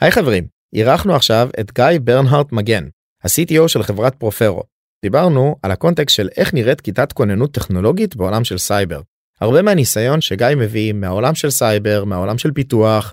[0.00, 2.84] היי חברים, אירחנו עכשיו את גיא ברנהארט מגן,
[3.24, 4.62] ה-CTO של חברת פרופרו.
[5.02, 9.00] דיברנו על הקונטקסט של איך נראית כיתת כוננות טכנולוגית בעולם של סייבר.
[9.40, 13.12] הרבה מהניסיון שגיא מביא מהעולם של סייבר, מהעולם של פיתוח,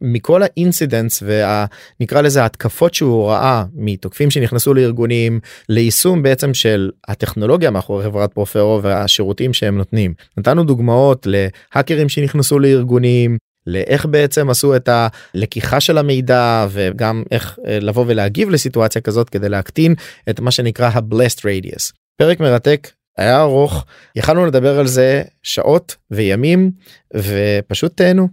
[0.00, 7.70] מכל ה incidents ונקרא לזה התקפות שהוא ראה מתוקפים שנכנסו לארגונים ליישום בעצם של הטכנולוגיה
[7.70, 10.14] מאחורי חברת פרופרו והשירותים שהם נותנים.
[10.36, 17.78] נתנו דוגמאות להאקרים שנכנסו לארגונים לאיך בעצם עשו את הלקיחה של המידע וגם איך אה,
[17.80, 19.94] לבוא ולהגיב לסיטואציה כזאת כדי להקטין
[20.30, 21.92] את מה שנקרא ה-blast radius.
[22.16, 23.84] פרק מרתק היה ארוך
[24.16, 26.70] יכלנו לדבר על זה שעות וימים
[27.16, 28.28] ופשוט תהנו.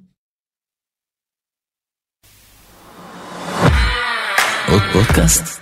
[4.67, 5.61] עוד פודקאסט?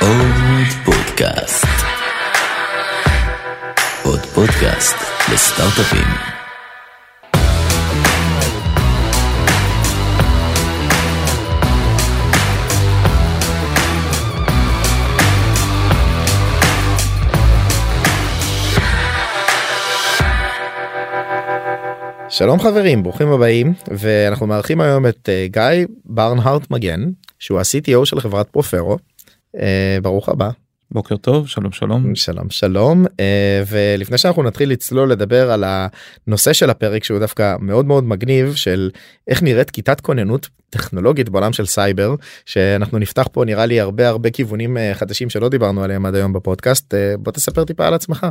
[0.00, 1.66] עוד פודקאסט.
[4.04, 4.96] עוד פודקאסט
[5.32, 6.43] לסטארט-אפים.
[22.36, 27.00] שלום חברים ברוכים הבאים ואנחנו מארחים היום את uh, גיא ברנהארט מגן
[27.38, 28.96] שהוא ה-CTO של חברת פרופרו.
[29.56, 29.60] Uh,
[30.02, 30.50] ברוך הבא.
[30.90, 33.08] בוקר טוב שלום שלום שלום שלום uh,
[33.68, 38.90] ולפני שאנחנו נתחיל לצלול לדבר על הנושא של הפרק שהוא דווקא מאוד מאוד מגניב של
[39.28, 42.14] איך נראית כיתת כוננות טכנולוגית בעולם של סייבר
[42.46, 46.32] שאנחנו נפתח פה נראה לי הרבה הרבה כיוונים uh, חדשים שלא דיברנו עליהם עד היום
[46.32, 48.26] בפודקאסט uh, בוא תספר טיפה על עצמך.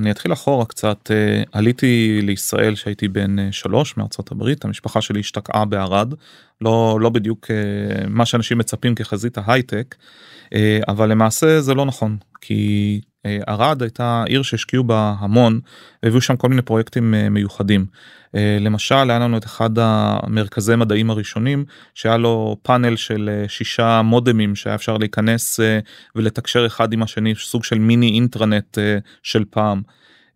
[0.00, 5.20] אני אתחיל אחורה קצת uh, עליתי לישראל שהייתי בן uh, שלוש מארצות הברית המשפחה שלי
[5.20, 6.14] השתקעה בערד
[6.60, 9.96] לא לא בדיוק uh, מה שאנשים מצפים כחזית ההייטק
[10.88, 13.00] אבל למעשה זה לא נכון כי
[13.46, 15.60] ערד הייתה עיר שהשקיעו בה המון
[16.02, 17.86] והביאו שם כל מיני פרויקטים uh, מיוחדים.
[18.34, 24.02] אה, למשל היה לנו את אחד המרכזי מדעים הראשונים שהיה לו פאנל של אה, שישה
[24.02, 25.78] מודמים שהיה אפשר להיכנס אה,
[26.16, 28.78] ולתקשר אחד עם השני סוג של מיני אינטרנט
[29.22, 29.82] של פעם.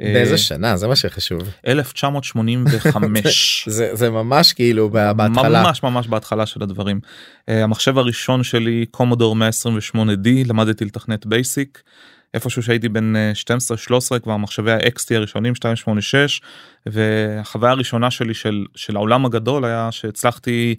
[0.00, 6.62] באיזה שנה זה מה שחשוב 1985 זה זה ממש כאילו בהתחלה ממש ממש בהתחלה של
[6.62, 7.00] הדברים
[7.48, 11.82] המחשב הראשון שלי קומודור 128D למדתי לתכנת בייסיק.
[12.34, 13.12] איפשהו שהייתי בן
[14.16, 16.40] 12-13 כבר מחשבי ה-XT הראשונים 286
[16.86, 20.74] והחוויה הראשונה שלי של, של העולם הגדול היה שהצלחתי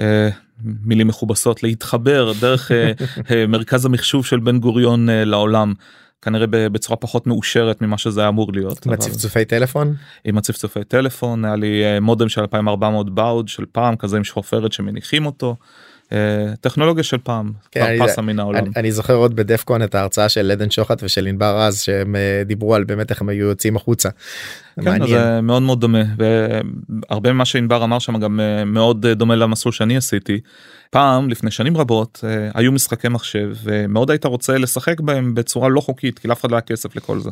[0.00, 0.28] אה,
[0.60, 2.92] מילים מכובסות להתחבר דרך אה,
[3.30, 5.74] אה, מרכז המחשוב של בן גוריון אה, לעולם.
[6.22, 8.86] כנראה בצורה פחות מאושרת ממה שזה היה אמור להיות.
[8.86, 9.94] עם הצפצופי טלפון?
[10.24, 14.72] עם הצפצופי טלפון היה לי אה, מודם של 2400 באוד של פעם כזה עם שפופרת
[14.72, 15.56] שמניחים אותו.
[16.12, 18.58] אה, טכנולוגיה של פעם כן, פסה מן העולם.
[18.58, 22.42] אני, אני זוכר עוד בדפקון את ההרצאה של עדן שוחט ושל ענבר רז שהם אה,
[22.46, 24.08] דיברו על באמת איך הם היו יוצאים החוצה.
[24.84, 26.02] כן, זה מאוד מאוד דומה
[27.08, 30.40] והרבה ממה שענבר אמר שם גם אה, מאוד דומה למסלול שאני עשיתי.
[30.90, 32.24] פעם לפני שנים רבות
[32.54, 36.56] היו משחקי מחשב ומאוד היית רוצה לשחק בהם בצורה לא חוקית כי לאף אחד לא
[36.56, 37.30] היה כסף לכל זה.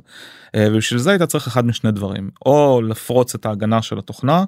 [0.57, 4.45] ובשביל זה היית צריך אחד משני דברים או לפרוץ את ההגנה של התוכנה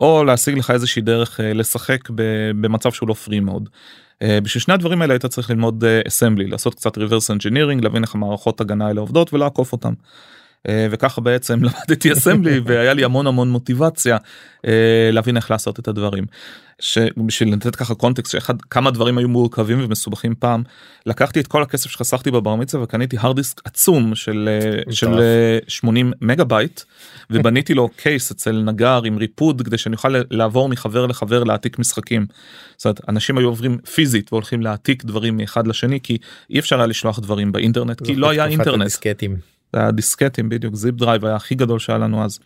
[0.00, 2.10] או להשיג לך איזושהי דרך אה, לשחק
[2.60, 3.68] במצב שהוא לא פרי מאוד.
[4.22, 8.02] אה, בשביל שני הדברים האלה היית צריך ללמוד אסמבלי אה, לעשות קצת reverse engineering להבין
[8.02, 9.92] איך המערכות הגנה האלה עובדות ולעקוף אותם.
[10.68, 14.16] וככה בעצם למדתי אסמבלי והיה לי המון המון מוטיבציה
[15.12, 16.24] להבין איך לעשות את הדברים.
[16.80, 20.62] שבשביל לתת ככה קונטקסט שאחד כמה דברים היו מורכבים ומסובכים פעם
[21.06, 24.48] לקחתי את כל הכסף שחסכתי בבר מצווה וקניתי הרד דיסק עצום של
[24.90, 25.20] של
[25.68, 26.80] 80 מגה בייט
[27.30, 32.26] ובניתי לו קייס אצל נגר עם ריפוד כדי שאני אוכל לעבור מחבר לחבר להעתיק משחקים.
[32.76, 36.18] זאת אומרת אנשים היו עוברים פיזית והולכים להעתיק דברים מאחד לשני כי
[36.50, 38.90] אי אפשר היה לשלוח דברים באינטרנט כי לא היה אינטרנט.
[39.76, 39.96] דיסקטים.
[39.96, 42.38] דיסקטים בדיוק זיפ דרייב היה הכי גדול שהיה לנו אז.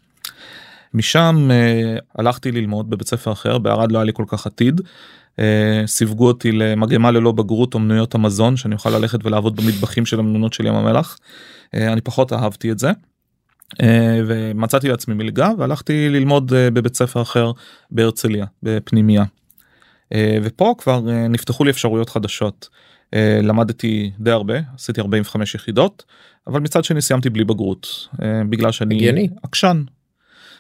[0.95, 4.81] משם uh, הלכתי ללמוד בבית ספר אחר בערד לא היה לי כל כך עתיד.
[4.81, 5.43] Uh,
[5.87, 10.67] סיווגו אותי למגמה ללא בגרות אומנויות המזון שאני אוכל ללכת ולעבוד במטבחים של המלונות של
[10.67, 11.19] ים המלח.
[11.19, 12.91] Uh, אני פחות אהבתי את זה.
[12.91, 13.85] Uh,
[14.27, 17.53] ומצאתי לעצמי מלגה והלכתי ללמוד uh, בבית ספר אחר
[17.91, 19.25] בהרצליה בפנימייה.
[19.25, 22.69] Uh, ופה כבר uh, נפתחו לי אפשרויות חדשות.
[23.13, 26.05] Uh, למדתי די הרבה עשיתי 45 יחידות
[26.47, 28.19] אבל מצד שני סיימתי בלי בגרות uh,
[28.49, 29.83] בגלל שאני עקשן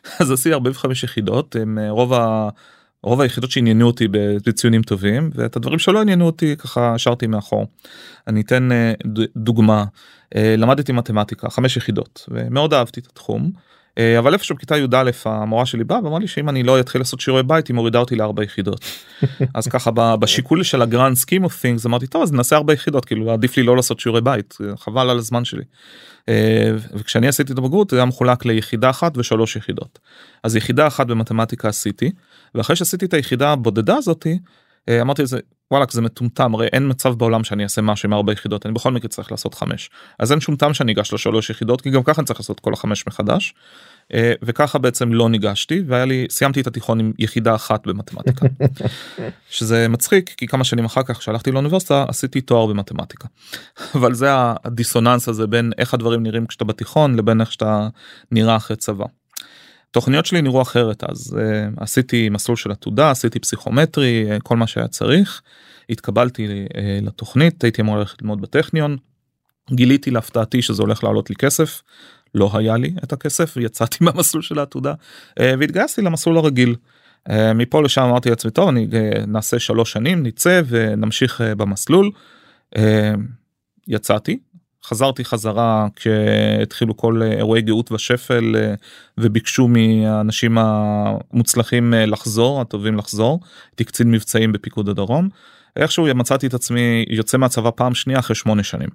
[0.20, 2.49] אז עשיתי 45 יחידות עם אה, רוב ה...
[3.02, 4.08] רוב היחידות שעניינו אותי
[4.46, 7.66] בציונים טובים ואת הדברים שלא עניינו אותי ככה השארתי מאחור.
[8.26, 8.93] אני אתן אה,
[9.37, 9.84] דוגמה
[10.37, 13.52] אה, למדתי מתמטיקה חמש יחידות ומאוד אהבתי את התחום.
[14.18, 17.42] אבל איפשהו בכיתה י"א המורה שלי באה ואמרה לי שאם אני לא אתחיל לעשות שיעורי
[17.42, 18.84] בית היא מורידה אותי לארבע יחידות.
[19.54, 23.32] אז ככה בשיקול של הגרנד סכים אוף things אמרתי טוב אז נעשה ארבע יחידות כאילו
[23.32, 25.64] עדיף לי לא לעשות שיעורי בית חבל על הזמן שלי.
[26.28, 29.98] אה, וכשאני עשיתי את הבגרות זה היה מחולק ליחידה אחת ושלוש יחידות.
[30.42, 32.10] אז יחידה אחת במתמטיקה עשיתי
[32.54, 34.36] ואחרי שעשיתי את היחידה הבודדה הזאתי אה,
[34.90, 35.38] אמרתי לזה
[35.73, 38.93] וואלכ זה מטומטם הרי אין מצב בעולם שאני אעשה משהו עם ארבע יחידות אני בכל
[38.93, 42.20] מקרה צריך לעשות חמש אז אין שום טעם שאני אגש לשלוש יחידות כי גם ככה
[42.20, 43.55] אני צריך לעשות כל החמש מחדש.
[44.14, 48.46] אה, וככה בעצם לא ניגשתי והיה לי סיימתי את התיכון עם יחידה אחת במתמטיקה
[49.50, 53.28] שזה מצחיק כי כמה שנים אחר כך כשהלכתי לאוניברסיטה עשיתי תואר במתמטיקה
[53.96, 54.28] אבל זה
[54.64, 57.88] הדיסוננס הזה בין איך הדברים נראים כשאתה בתיכון לבין איך שאתה
[58.31, 59.05] נראה אחרי צבא.
[59.92, 64.66] תוכניות שלי נראו אחרת אז uh, עשיתי מסלול של עתודה עשיתי פסיכומטרי uh, כל מה
[64.66, 65.42] שהיה צריך
[65.90, 68.96] התקבלתי uh, לתוכנית הייתי אמור ללכת ללמוד בטכניון
[69.70, 71.82] גיליתי להפתעתי שזה הולך לעלות לי כסף
[72.34, 76.76] לא היה לי את הכסף ויצאתי מהמסלול של העתודה uh, והתגייסתי למסלול הרגיל.
[77.28, 82.10] Uh, מפה לשם אמרתי לעצמי טוב אני uh, נעשה שלוש שנים נצא ונמשיך uh, במסלול.
[82.74, 82.78] Uh,
[83.88, 84.38] יצאתי
[84.84, 88.75] חזרתי חזרה כשהתחילו כל אירועי גאות ושפל אה,
[89.19, 93.40] וביקשו מהאנשים המוצלחים אה, לחזור הטובים לחזור
[93.70, 95.29] הייתי קצין מבצעים בפיקוד הדרום
[95.76, 98.88] איכשהו מצאתי את עצמי יוצא מהצבא פעם שנייה אחרי שמונה שנים.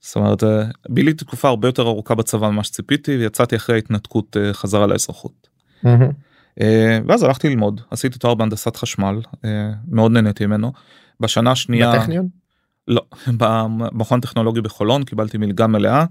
[0.00, 4.86] זאת אומרת אה, ביליתי תקופה הרבה יותר ארוכה בצבא ממה שציפיתי ויצאתי אחרי ההתנתקות חזרה
[4.86, 5.48] לאזרחות.
[7.06, 9.20] ואז הלכתי ללמוד עשיתי תואר בהנדסת חשמל
[9.88, 10.72] מאוד נהניתי ממנו
[11.20, 11.92] בשנה השנייה.
[11.92, 12.43] בטכניון?
[12.88, 13.02] לא,
[13.38, 16.04] במכון טכנולוגי בחולון קיבלתי מלגה מלאה.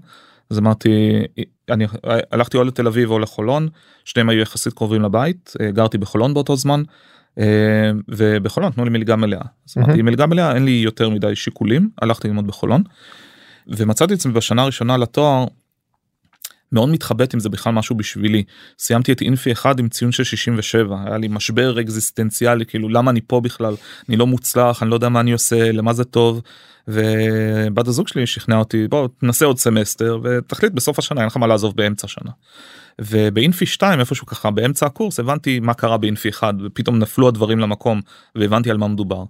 [0.50, 1.22] אז אמרתי
[1.70, 1.86] אני
[2.30, 3.68] הלכתי או לתל אביב או לחולון
[4.04, 6.82] שניהם היו יחסית קרובים לבית אה, גרתי בחולון באותו זמן
[7.38, 7.44] אה,
[8.08, 9.42] ובחולון נתנו לי מלגה מלאה.
[9.68, 12.82] אז אמרתי מלגה מלאה אין לי יותר מדי שיקולים הלכתי ללמוד בחולון.
[13.66, 15.46] ומצאתי עצמי בשנה הראשונה לתואר
[16.72, 18.44] מאוד מתחבט אם זה בכלל משהו בשבילי
[18.78, 23.20] סיימתי את אינפי אחד עם ציון של 67 היה לי משבר אקזיסטנציאלי כאילו למה אני
[23.26, 23.74] פה בכלל
[24.08, 26.40] אני לא מוצלח אני לא יודע מה אני עושה למה זה טוב.
[26.88, 31.46] ובת הזוג שלי שכנע אותי בוא תנסה עוד סמסטר ותחליט בסוף השנה אין לך מה
[31.46, 32.30] לעזוב באמצע שנה.
[33.00, 38.00] ובאינפי 2 איפשהו ככה באמצע הקורס הבנתי מה קרה באינפי 1 ופתאום נפלו הדברים למקום
[38.34, 39.24] והבנתי על מה מדובר.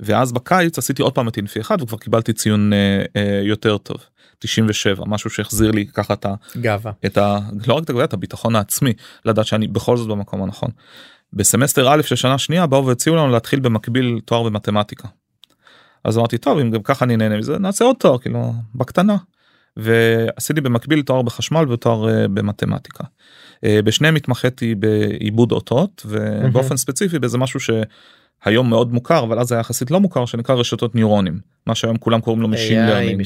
[0.00, 3.96] ואז בקיץ עשיתי עוד פעם את אינפי 1 וכבר קיבלתי ציון אה, אה, יותר טוב.
[4.38, 7.38] 97 משהו שהחזיר לי ככה את הגאווה את ה...
[7.66, 8.92] לא רק את הגאווה את הביטחון העצמי
[9.24, 10.70] לדעת שאני בכל זאת במקום הנכון.
[11.32, 15.08] בסמסטר א' של שנה שנייה באו והציעו לנו להתחיל במקביל תואר במתמטיקה.
[16.04, 19.16] אז אמרתי טוב אם גם ככה אני נהנה מזה נעשה עוד תואר כאילו בקטנה.
[19.76, 23.04] ועשיתי במקביל תואר בחשמל ותואר uh, במתמטיקה.
[23.04, 29.60] Uh, בשניהם התמחיתי בעיבוד אותות ובאופן ספציפי באיזה משהו שהיום מאוד מוכר אבל אז היה
[29.60, 33.18] יחסית לא מוכר שנקרא רשתות ניורונים מה שהיום כולם קוראים לו Machine Learning.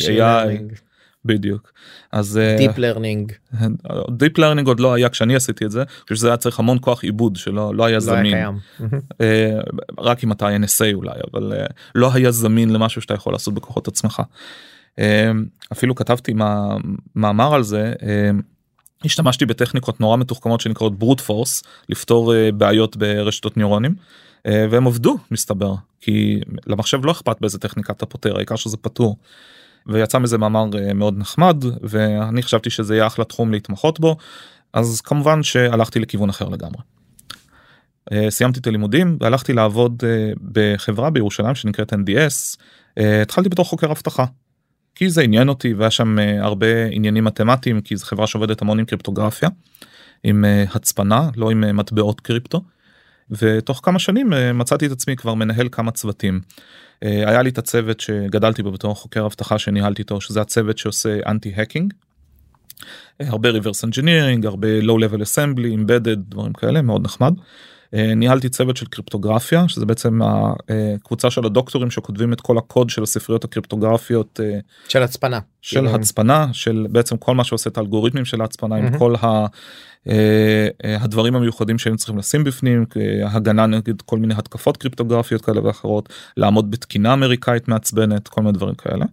[1.25, 1.73] בדיוק
[2.13, 3.33] אז deep learning
[4.11, 7.37] deep learning עוד לא היה כשאני עשיתי את זה כשזה היה צריך המון כוח עיבוד
[7.37, 8.51] שלא לא היה לא זמין היה
[8.81, 8.85] uh,
[9.99, 13.89] רק אם אתה NSA אולי אבל uh, לא היה זמין למשהו שאתה יכול לעשות בכוחות
[13.89, 14.23] עצמך.
[14.97, 15.03] Uh,
[15.73, 16.77] אפילו כתבתי מה,
[17.17, 17.93] מאמר על זה.
[19.05, 23.95] השתמשתי בטכניקות נורא מתוחכמות שנקראות ברוט פורס לפתור בעיות ברשתות ניורונים
[24.45, 29.17] והם עבדו מסתבר כי למחשב לא אכפת באיזה טכניקה אתה פותר העיקר שזה פתור.
[29.87, 34.17] ויצא מזה מאמר אה, מאוד נחמד ואני חשבתי שזה יהיה אחלה תחום להתמחות בו
[34.73, 36.83] אז כמובן שהלכתי לכיוון אחר לגמרי.
[38.13, 42.57] אה, סיימתי את הלימודים והלכתי לעבוד אה, בחברה בירושלים שנקראת NDS
[43.23, 44.25] התחלתי בתור חוקר אבטחה.
[44.95, 48.85] כי זה עניין אותי והיה שם הרבה עניינים מתמטיים כי זו חברה שעובדת המון עם
[48.85, 49.49] קריפטוגרפיה
[50.25, 50.45] עם
[50.75, 52.61] הצפנה לא עם מטבעות קריפטו.
[53.31, 56.41] ותוך כמה שנים מצאתי את עצמי כבר מנהל כמה צוותים.
[57.03, 61.19] אה, היה לי את הצוות שגדלתי בו בתור חוקר אבטחה שניהלתי איתו שזה הצוות שעושה
[61.27, 61.93] אנטי הקינג.
[63.21, 67.35] הרבה reverse engineering הרבה low level assembly embedded דברים כאלה מאוד נחמד.
[67.95, 73.03] אה, ניהלתי צוות של קריפטוגרפיה שזה בעצם הקבוצה של הדוקטורים שכותבים את כל הקוד של
[73.03, 75.95] הספריות הקריפטוגרפיות אה, של הצפנה של כאילו...
[75.95, 78.77] הצפנה של בעצם כל מה שעושה את האלגוריתמים של ההצפנה.
[78.77, 79.47] עם כל ה,
[80.09, 82.85] אה, הדברים המיוחדים שהם צריכים לשים בפנים
[83.25, 88.75] הגנה נגד כל מיני התקפות קריפטוגרפיות כאלה ואחרות לעמוד בתקינה אמריקאית מעצבנת כל מיני דברים
[88.75, 89.05] כאלה.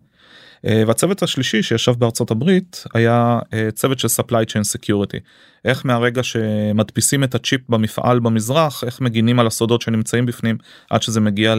[0.65, 5.19] אה, והצוות השלישי שישב בארצות הברית היה אה, צוות של supply chain security.
[5.65, 10.57] איך מהרגע שמדפיסים את הצ'יפ במפעל במזרח איך מגינים על הסודות שנמצאים בפנים
[10.89, 11.55] עד שזה מגיע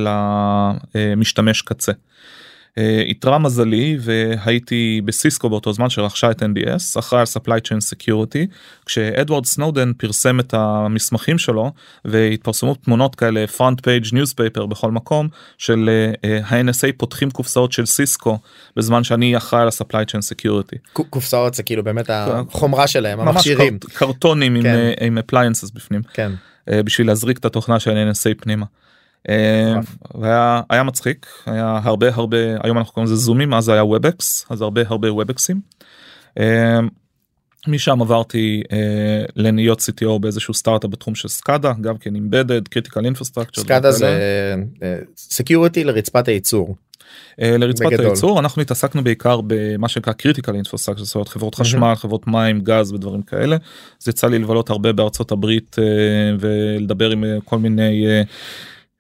[0.95, 1.93] למשתמש קצה.
[3.07, 8.47] איתרע אה, מזלי והייתי בסיסקו באותו זמן שרכשה את NDS אחראי על supply chain security
[8.87, 11.73] כשאדוארד סנודן פרסם את המסמכים שלו
[12.05, 15.91] והתפרסמו תמונות כאלה front page newspaper בכל מקום של
[16.25, 18.39] אה, ה-NSA פותחים קופסאות של סיסקו
[18.77, 21.03] בזמן שאני אחראי על ה-supply chain security.
[21.11, 23.79] קופסאות זה כאילו באמת החומרה שלהם המכשירים.
[23.79, 24.91] קרטונים כן.
[25.01, 26.03] עם appliances בפנים.
[26.13, 26.33] כן.
[26.71, 28.67] בשביל להזריק את התוכנה של NSA פנימה.
[29.29, 29.75] אה,
[30.15, 34.63] והיה היה מצחיק היה הרבה הרבה היום אנחנו קוראים לזה זומים אז היה Webex אז
[34.63, 35.61] הרבה הרבה וובקסים.
[36.39, 36.81] אה,
[37.67, 43.63] משם עברתי אה, לנהיות CTO באיזשהו סטארט-אפ בתחום של סקאדה גם כן embedded critical infrastructure.
[43.63, 44.17] סקאדה זה
[45.17, 46.77] security לרצפת הייצור.
[47.43, 48.07] אה, לרצפת בגדול.
[48.07, 52.93] הייצור אנחנו התעסקנו בעיקר במה שנקרא critical infrastructure זאת אומרת חברות חשמל חברות מים גז
[52.93, 53.57] ודברים כאלה.
[54.03, 55.85] אז יצא לי לבלות הרבה בארצות הברית אה,
[56.41, 58.23] ולדבר עם אה, כל מיני אה,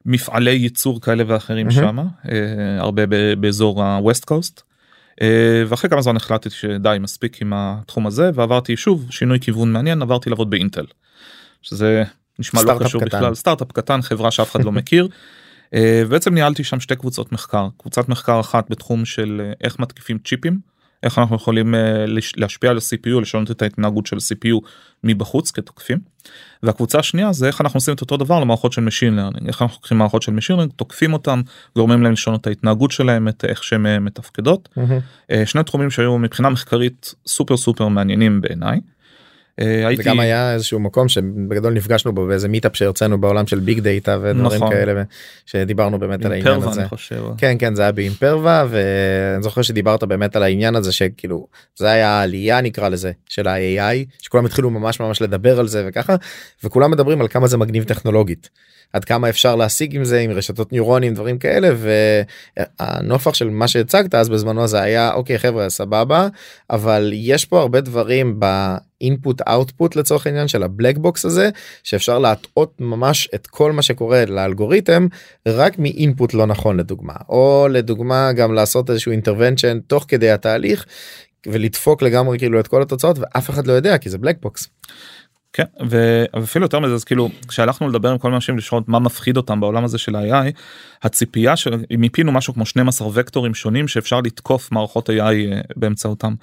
[0.08, 1.80] מפעלי ייצור כאלה ואחרים מהמם.
[1.80, 3.02] שמה אה, הרבה
[3.40, 4.62] באזור ה-West Coast.
[5.22, 10.02] אה, ואחרי כמה זמן החלטתי שדי מספיק עם התחום הזה ועברתי שוב שינוי כיוון מעניין
[10.02, 10.84] עברתי לעבוד באינטל.
[11.62, 12.02] שזה
[12.38, 13.18] נשמע לא קשור קטן.
[13.18, 15.08] בכלל סטארט-אפ קטן חברה שאף אחד לא מכיר.
[15.74, 20.58] אה, בעצם ניהלתי שם שתי קבוצות מחקר קבוצת מחקר אחת בתחום של איך מתקיפים צ'יפים
[21.02, 22.04] איך אנחנו יכולים אה,
[22.36, 24.68] להשפיע על ה-CPU לשנות את ההתנהגות של ה-CPU
[25.04, 25.98] מבחוץ כתוקפים.
[26.62, 29.76] והקבוצה השנייה זה איך אנחנו עושים את אותו דבר למערכות של Machine Learning איך אנחנו
[29.76, 31.42] לוקחים מערכות של Machine Learning תוקפים אותם
[31.76, 34.68] גורמים להם לשנות את ההתנהגות שלהם את איך שהן אה, מתפקדות.
[35.30, 38.80] אה, שני תחומים שהיו מבחינה מחקרית סופר סופר מעניינים בעיניי.
[39.60, 43.80] אה, הייתי וגם היה איזשהו מקום שבגדול נפגשנו בו באיזה מיטאפ שהרצינו בעולם של big
[43.80, 44.70] data ודברים נכון.
[44.70, 45.02] כאלה
[45.46, 46.88] שדיברנו באמת על העניין הזה.
[46.88, 47.22] חושב.
[47.38, 51.46] כן כן זה היה באימפרווה ואני זוכר שדיברת באמת על העניין הזה שכאילו
[51.76, 56.16] זה היה העלייה נקרא לזה של ה-AI שכולם התחילו ממש ממש לדבר על זה וככה
[56.64, 58.50] וכולם מדברים על כמה זה מגניב טכנולוגית.
[58.92, 61.68] עד כמה אפשר להשיג עם זה עם רשתות ניורונים דברים כאלה
[62.80, 66.28] והנופך של מה שהצגת אז בזמנו זה היה אוקיי חבר'ה סבבה
[66.70, 71.50] אבל יש פה הרבה דברים ב input output לצורך העניין של ה black box הזה
[71.82, 75.06] שאפשר להטעות ממש את כל מה שקורה לאלגוריתם
[75.48, 80.86] רק מ input לא נכון לדוגמה או לדוגמה גם לעשות איזשהו intervention תוך כדי התהליך
[81.46, 84.68] ולדפוק לגמרי כאילו את כל התוצאות ואף אחד לא יודע כי זה black box.
[85.52, 89.36] כן ואפילו יותר מזה אז כאילו כשהלכנו לדבר עם כל מיני אנשים לשאול מה מפחיד
[89.36, 90.52] אותם בעולם הזה של ה-AI
[91.02, 96.34] הציפייה של מיפינו משהו כמו 12 וקטורים שונים שאפשר לתקוף מערכות AI אה, באמצעותם.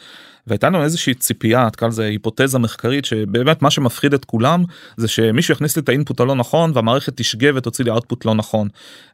[0.48, 4.64] והייתה לנו איזושהי ציפייה תקרא לזה היפותזה מחקרית שבאמת מה שמפחיד את כולם
[4.98, 8.34] זה שמישהו יכניס לי את ה input הלא נכון והמערכת תשגה ותוציא לי output לא
[8.34, 8.68] נכון.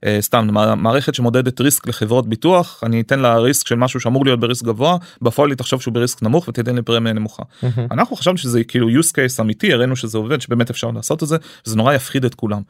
[0.05, 4.25] אה, סתם מע- מערכת שמודדת risk לחברות ביטוח אני אתן לה risk של משהו שאמור
[4.25, 7.43] להיות ב risk גבוה בפועל היא תחשוב שהוא ב risk נמוך ותיתן לי פרמיה נמוכה.
[7.91, 11.37] אנחנו חשבנו שזה כאילו use case אמיתי הראינו שזה עובד שבאמת אפשר לעשות את זה
[11.63, 12.61] זה נורא יפחיד את כולם.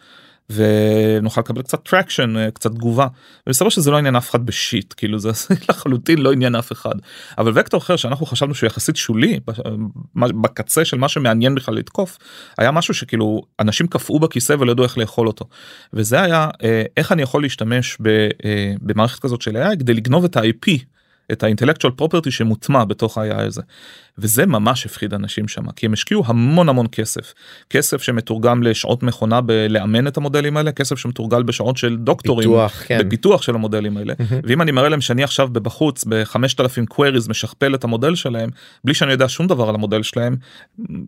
[0.54, 3.08] ונוכל לקבל קצת traction קצת תגובה.
[3.48, 5.30] ומסתבר שזה לא עניין אף אחד ב shit כאילו זה
[5.70, 6.96] לחלוטין לא עניין אף אחד.
[7.38, 12.18] אבל וקטור אחר שאנחנו חשבנו שהוא יחסית שולי ב- בקצה של מה שמעניין בכלל לתקוף
[12.58, 15.46] היה משהו שכאילו אנשים קפאו בכיסא ולא ידעו איך לאכול אותו.
[15.94, 17.98] וזה היה אה, איך אני יכול להשתמש
[18.46, 20.72] אה, במערכת כזאת של AI כדי לגנוב את ה-IP
[21.32, 23.62] את האינטלקטואל פרופרטי שמוטמע בתוך ה-AI הזה.
[24.18, 27.34] וזה ממש הפחיד אנשים שם כי הם השקיעו המון המון כסף
[27.70, 33.00] כסף שמתורגם לשעות מכונה בלאמן את המודלים האלה כסף שמתורגל בשעות של דוקטורים פיתוח כן.
[33.00, 37.84] בפיתוח של המודלים האלה ואם אני מראה להם שאני עכשיו בחוץ ב-5000 queries משכפל את
[37.84, 38.50] המודל שלהם
[38.84, 40.36] בלי שאני יודע שום דבר על המודל שלהם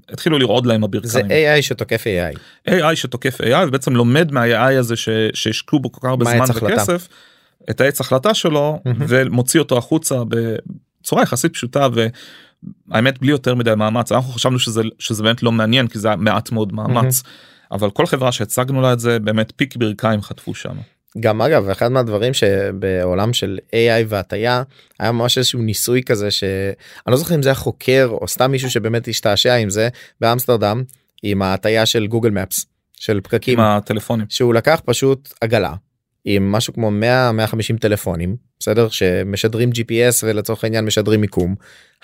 [0.10, 1.60] התחילו לרעוד להם זה הברכיים.
[1.60, 2.70] AI שתוקף AI.
[2.70, 4.96] AI שתוקף AI ובעצם לומד מה-AI הזה
[5.34, 6.96] שהשקיעו בו כל כך הרבה זמן העץ החלטה.
[7.70, 11.88] את העץ החלטה שלו ומוציא אותו החוצה בצורה יחסית פשוטה
[12.90, 14.12] והאמת בלי יותר מדי מאמץ.
[14.12, 17.24] אנחנו חשבנו שזה שזה באמת לא מעניין כי זה היה מעט מאוד מאמץ.
[17.72, 20.76] אבל כל חברה שהצגנו לה את זה באמת פיק ברכיים חטפו שם.
[21.20, 24.64] גם אגב אחד מהדברים שבעולם של AI והטיה
[25.00, 26.76] היה ממש איזשהו ניסוי כזה שאני
[27.08, 29.90] לא זוכר אם זה היה חוקר או סתם מישהו שבאמת השתעשע עם זה
[30.22, 30.84] באמסטרדם
[31.24, 33.60] עם ההטיה של גוגל מפס של פקקים.
[33.60, 34.26] עם הטלפונים.
[34.30, 35.74] שהוא לקח פשוט עגלה
[36.26, 38.90] עם משהו כמו 100 150 טלפונים בסדר?
[38.90, 41.56] שמשדרים gps ולצורך העניין משדרים מיקום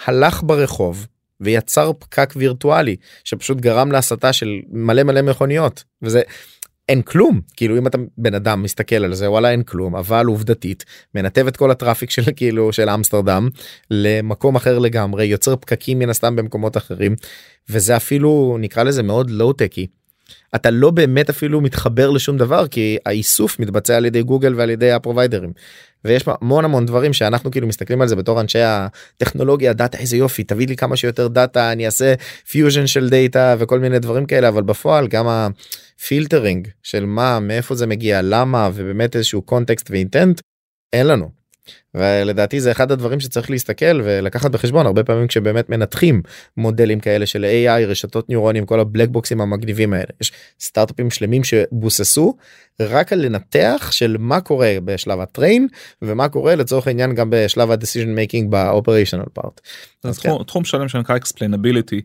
[0.06, 1.08] הלך ברחוב
[1.42, 5.84] ויצר פקק וירטואלי שפשוט גרם להסתה של מלא מלא מכוניות.
[6.02, 6.22] וזה
[6.90, 7.42] אין כלום.
[7.58, 9.96] כאילו אם אתה בן אדם מסתכל על זה וואלה אין כלום.
[9.96, 10.86] אבל עובדתית
[11.16, 13.50] מנתב את כל ה traffic של כאילו של אמסטרדם
[13.92, 17.16] למקום אחר לגמרי יוצר פקקים מן הסתם במקומות אחרים.
[17.70, 19.88] וזה אפילו נקרא לזה מאוד low-techy.
[20.56, 24.92] אתה לא באמת אפילו מתחבר לשום דבר כי האיסוף מתבצע על ידי גוגל ועל ידי
[24.92, 25.54] הפרוביידרים.
[26.06, 30.44] ויש המון המון דברים שאנחנו כאילו מסתכלים על זה בתור אנשי הטכנולוגיה data איזה יופי
[30.44, 32.14] תביא לי כמה שיותר data אני אעשה
[32.50, 37.76] פיוז'ן של data וכל מיני דברים כאלה אבל בפועל גם ה filtering של מה מאיפה
[37.76, 40.42] זה מגיע למה ובאמת איזשהו context ו intent
[40.94, 41.39] אין לנו.
[41.96, 46.22] ולדעתי זה אחד הדברים שצריך להסתכל ולקחת בחשבון הרבה פעמים כשבאמת מנתחים
[46.58, 52.38] מודלים כאלה של AI רשתות ניורונים כל הבלק בוקסים המגניבים האלה יש סטארטאפים שלמים שבוססו
[52.80, 55.68] רק על לנתח של מה קורה בשלב ה train
[56.02, 59.62] ומה קורה לצורך העניין גם בשלב ה-decision making ב-operational part.
[60.04, 62.02] זה אז תחום, תחום שלם שנקרא explainability.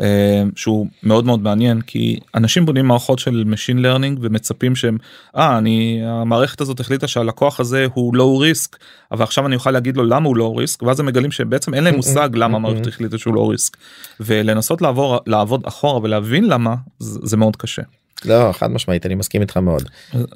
[0.00, 4.98] אה, שהוא מאוד מאוד מעניין כי אנשים בונים מערכות של Machine Learning ומצפים שהם
[5.36, 8.76] אה אני המערכת הזאת החליטה שהלקוח הזה הוא low risk
[9.12, 11.84] אבל עכשיו אני אוכל להגיד לו למה הוא low risk ואז הם מגלים שבעצם אין
[11.84, 13.76] להם מושג למה המערכת החליטה שהוא low risk.
[14.20, 17.82] ולנסות לעבור לעבוד אחורה ולהבין למה זה מאוד קשה.
[18.24, 19.82] לא חד משמעית אני מסכים איתך מאוד.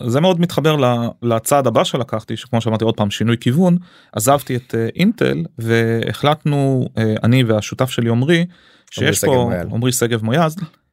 [0.06, 0.76] זה מאוד מתחבר
[1.22, 3.76] לצעד הבא שלקחתי שכמו שאמרתי עוד פעם שינוי כיוון.
[4.12, 6.88] עזבתי את אינטל והחלטנו
[7.24, 8.46] אני והשותף שלי עמרי
[8.90, 10.48] שיש פה עמרי שגב מויאל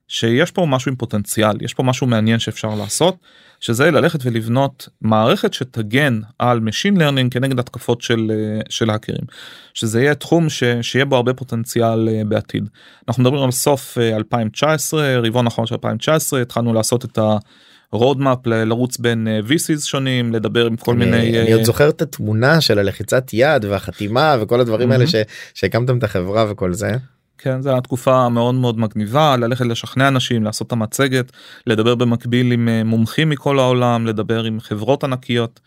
[0.07, 3.17] שיש פה משהו עם פוטנציאל יש פה משהו מעניין שאפשר לעשות
[3.62, 8.32] שזה ללכת ולבנות מערכת שתגן על Machine Learning כנגד התקפות של
[8.70, 9.22] של האקרים
[9.74, 12.70] שזה יהיה תחום ש, שיהיה בו הרבה פוטנציאל בעתיד
[13.08, 17.38] אנחנו מדברים על סוף 2019 רבעון אחרון של 2019 התחלנו לעשות את ה...
[17.91, 22.62] roadmap לרוץ בין VCs שונים לדבר עם כל אני, מיני אני עוד זוכר את התמונה
[22.62, 25.15] של הלחיצת יד והחתימה וכל הדברים האלה ש,
[25.53, 26.91] שהקמתם את החברה וכל זה.
[27.43, 31.31] כן, זו הייתה תקופה מאוד מאוד מגניבה, ללכת לשכנע אנשים, לעשות את המצגת,
[31.67, 35.60] לדבר במקביל עם מומחים מכל העולם, לדבר עם חברות ענקיות.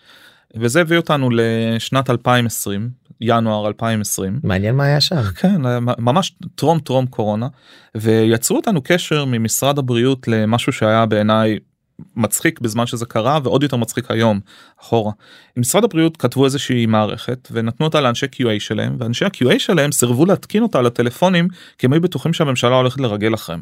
[0.56, 2.90] וזה הביא אותנו לשנת 2020,
[3.20, 4.40] ינואר 2020.
[4.42, 5.22] מעניין מה היה שם.
[5.36, 5.62] כן,
[5.98, 7.48] ממש טרום טרום קורונה,
[7.94, 11.58] ויצרו אותנו קשר ממשרד הבריאות למשהו שהיה בעיניי
[12.16, 14.40] מצחיק בזמן שזה קרה ועוד יותר מצחיק היום
[14.80, 15.12] אחורה.
[15.56, 20.62] משרד הבריאות כתבו איזושהי מערכת ונתנו אותה לאנשי QA שלהם ואנשי ה-QA שלהם סירבו להתקין
[20.62, 21.48] אותה על הטלפונים
[21.78, 23.60] כי הם היו בטוחים שהממשלה הולכת לרגל אחריהם.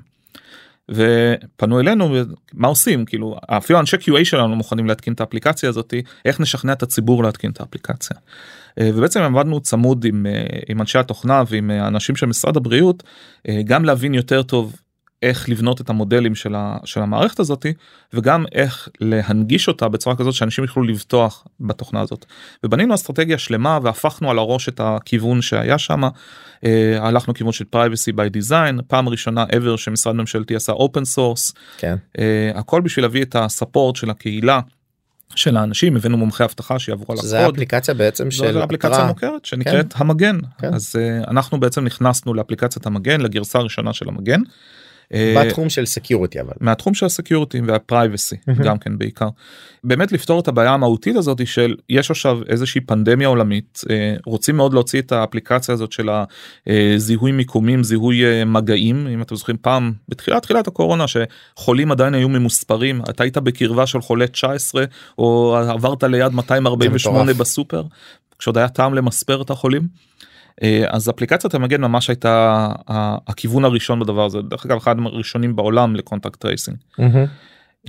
[0.88, 2.16] ופנו אלינו
[2.54, 6.82] מה עושים כאילו אפילו אנשי QA שלנו מוכנים להתקין את האפליקציה הזאתי איך נשכנע את
[6.82, 8.16] הציבור להתקין את האפליקציה.
[8.80, 10.26] ובעצם עבדנו צמוד עם,
[10.68, 13.02] עם אנשי התוכנה ועם אנשים של משרד הבריאות
[13.64, 14.76] גם להבין יותר טוב
[15.22, 17.72] איך לבנות את המודלים של, ה, של המערכת הזאתי
[18.12, 22.24] וגם איך להנגיש אותה בצורה כזאת שאנשים יוכלו לבטוח בתוכנה הזאת.
[22.64, 26.02] ובנינו אסטרטגיה שלמה והפכנו על הראש את הכיוון שהיה שם.
[26.64, 31.52] אה, הלכנו כיוון של privacy by design פעם ראשונה ever שמשרד ממשלתי עשה open source.
[31.78, 31.96] כן.
[32.18, 34.60] אה, הכל בשביל להביא את הספורט של הקהילה.
[35.34, 37.30] של האנשים הבאנו מומחי אבטחה שיעברו על הקוד.
[37.30, 39.98] זה אפליקציה בעצם של אפליקציה מוכרת שנקראת כן.
[40.00, 40.74] המגן כן.
[40.74, 44.40] אז uh, אנחנו בעצם נכנסנו לאפליקציית המגן לגרסה הראשונה של המגן.
[45.14, 49.28] בתחום של security אבל מהתחום של ה security וה privacy גם כן בעיקר.
[49.84, 53.80] באמת לפתור את הבעיה המהותית הזאת של יש עכשיו איזושהי פנדמיה עולמית
[54.26, 56.08] רוצים מאוד להוציא את האפליקציה הזאת של
[56.66, 63.02] הזיהוי מיקומים זיהוי מגעים אם אתם זוכרים פעם בתחילת תחילת הקורונה שחולים עדיין היו ממוספרים
[63.10, 64.84] אתה היית בקרבה של חולה 19
[65.18, 67.82] או עברת ליד 248 בסופר
[68.38, 69.88] כשעוד היה טעם למספר את החולים.
[70.62, 72.68] אה, אז אפליקציית המגן ממש הייתה
[73.26, 76.76] הכיוון הראשון בדבר הזה דרך אגב אחד הראשונים בעולם ל contact tracing.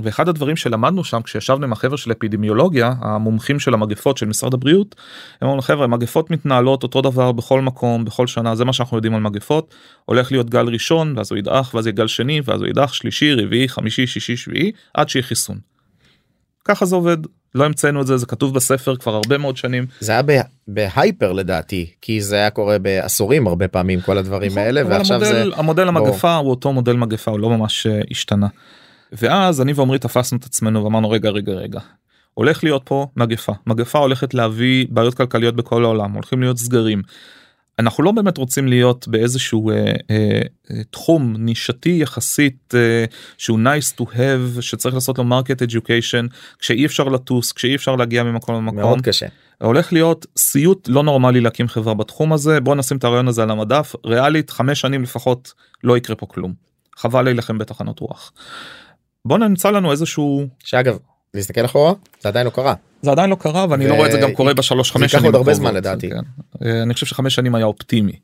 [0.01, 4.95] ואחד הדברים שלמדנו שם כשישבנו עם החבר'ה של אפידמיולוגיה המומחים של המגפות של משרד הבריאות.
[5.41, 9.15] הם אמרו חבר'ה מגפות מתנהלות אותו דבר בכל מקום בכל שנה זה מה שאנחנו יודעים
[9.15, 9.73] על מגפות
[10.05, 13.33] הולך להיות גל ראשון ואז הוא ידעך ואז יהיה גל שני ואז הוא ידעך שלישי
[13.33, 15.57] רביעי חמישי שישי שביעי עד שיהיה חיסון.
[16.65, 17.17] ככה זה עובד
[17.55, 19.85] לא המצאנו את זה זה כתוב בספר כבר הרבה מאוד שנים.
[19.99, 24.81] זה היה בהייפר לדעתי כי זה היה קורה בעשורים הרבה פעמים כל הדברים נכון, האלה
[24.87, 28.47] ועכשיו המודל, זה המודל המגפה הוא אותו מודל מגפה הוא לא ממש uh, השתנה.
[29.11, 31.79] ואז אני ועמרי תפסנו את עצמנו ואמרנו רגע רגע רגע.
[32.33, 37.01] הולך להיות פה מגפה מגפה הולכת להביא בעיות כלכליות בכל העולם הולכים להיות סגרים.
[37.79, 43.05] אנחנו לא באמת רוצים להיות באיזשהו אה, אה, אה, תחום נישתי יחסית אה,
[43.37, 48.23] שהוא nice to have שצריך לעשות לו market education כשאי אפשר לטוס כשאי אפשר להגיע
[48.23, 48.77] ממקום למקום.
[48.77, 49.27] מאוד קשה.
[49.61, 53.51] הולך להיות סיוט לא נורמלי להקים חברה בתחום הזה בוא נשים את הרעיון הזה על
[53.51, 56.53] המדף ריאלית חמש שנים לפחות לא יקרה פה כלום.
[56.97, 58.31] חבל להילחם בתחנות רוח.
[59.25, 60.97] בוא נמצא לנו איזשהו שאגב
[61.33, 62.73] להסתכל אחורה זה עדיין לא קרה.
[63.01, 63.89] זה עדיין לא קרה ואני ו...
[63.89, 65.21] לא רואה את זה גם קורה בשלוש חמש שנים.
[65.21, 66.09] זה ייקח עוד הרבה זמן לדעתי.
[66.09, 66.21] כן.
[66.65, 68.19] אה, אני חושב שחמש שנים היה אופטימי.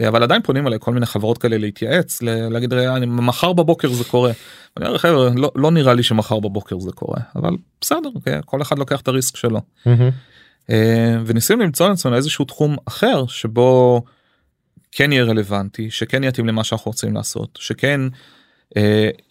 [0.00, 4.04] אה, אבל עדיין פונים אליי כל מיני חברות כאלה להתייעץ להגיד אני מחר בבוקר זה
[4.04, 4.32] קורה.
[4.76, 8.62] אני אומר חבר'ה לא, לא נראה לי שמחר בבוקר זה קורה אבל בסדר okay, כל
[8.62, 9.60] אחד לוקח את הריסק שלו.
[9.86, 10.70] Mm-hmm.
[11.26, 14.02] וניסינו למצוא לעצמנו איזשהו תחום אחר שבו
[14.92, 18.08] כן יהיה רלוונטי שכן יתאים למה שאנחנו רוצים לעשות שכן אה,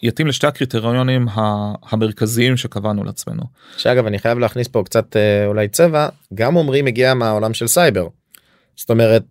[0.04, 1.28] יתאים לשתי הקריטריונים
[1.84, 3.43] המרכזיים שקבענו לעצמנו.
[3.78, 8.08] שאגב אני חייב להכניס פה קצת אה, אולי צבע גם אומרים מגיע מהעולם של סייבר.
[8.75, 9.23] זאת אומרת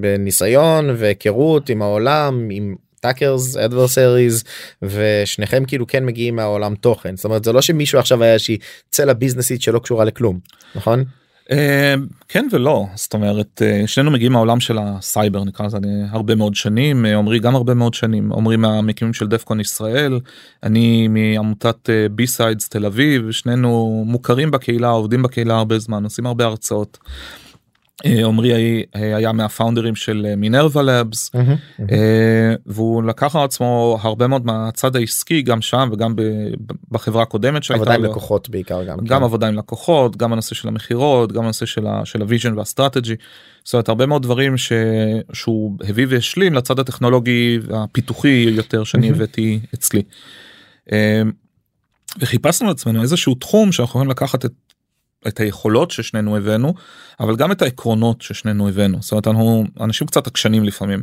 [0.00, 4.44] בניסיון והיכרות עם העולם עם attackers adversaries
[4.82, 8.58] ושניכם כאילו כן מגיעים מהעולם תוכן זאת אומרת זה לא שמישהו עכשיו היה איזושהי
[8.90, 10.38] צלע ביזנסית שלא קשורה לכלום
[10.74, 11.04] נכון.
[11.52, 15.78] אמ, כן ולא זאת אומרת אה, שנינו מגיעים מהעולם של הסייבר נקרא לזה
[16.10, 20.20] הרבה מאוד שנים אה, עמרי גם הרבה מאוד שנים עמרי מהמקימים של DEF CON ישראל
[20.62, 26.26] אני מעמותת B אה, Sides תל אביב שנינו מוכרים בקהילה עובדים בקהילה הרבה זמן עושים
[26.26, 26.98] הרבה הרצאות.
[28.06, 28.52] אה, עמרי
[28.96, 31.56] אה, היה מה founder ים של Minerva Labs מהמם.
[32.66, 36.14] והוא לקח על עצמו הרבה מאוד מהצד העסקי גם שם וגם
[36.90, 38.10] בחברה הקודמת שהייתה עבודה עם לו.
[38.10, 38.98] לקוחות בעיקר גם.
[38.98, 39.24] גם כן.
[39.24, 42.68] עבודה עם לקוחות גם הנושא של המכירות גם הנושא של, ה, של ה vision וה
[42.68, 43.14] strategy.
[43.64, 44.72] זאת אומרת הרבה מאוד דברים ש,
[45.32, 49.10] שהוא הביא והשלים לצד הטכנולוגי הפיתוחי יותר שאני.
[49.10, 50.02] הבאתי אצלי.
[50.92, 51.22] אה,
[52.18, 54.52] וחיפשנו לעצמנו איזשהו תחום שאנחנו יכולים לקחת את,
[55.28, 56.74] את היכולות ששנינו הבאנו
[57.20, 61.02] אבל גם את העקרונות ששנינו הבאנו זאת אומרת אנחנו אנשים קצת עקשנים לפעמים.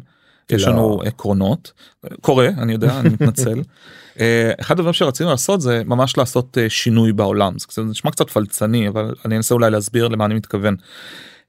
[0.49, 0.71] יש לא.
[0.71, 1.73] לנו עקרונות
[2.21, 3.61] קורה אני יודע אני מתנצל.
[4.19, 8.87] אה, אחד הדברים שרצינו לעשות זה ממש לעשות אה, שינוי בעולם זה נשמע קצת פלצני
[8.87, 10.75] אבל אני אנסה אולי להסביר למה אני מתכוון.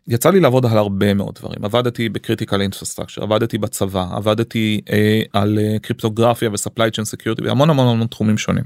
[0.08, 5.22] יצא לי לעבוד על הרבה מאוד דברים עבדתי ב critical infrastructure עבדתי בצבא עבדתי אה,
[5.32, 8.64] על אה, קריפטוגרפיה ו supply chain security והמון המון המון תחומים שונים.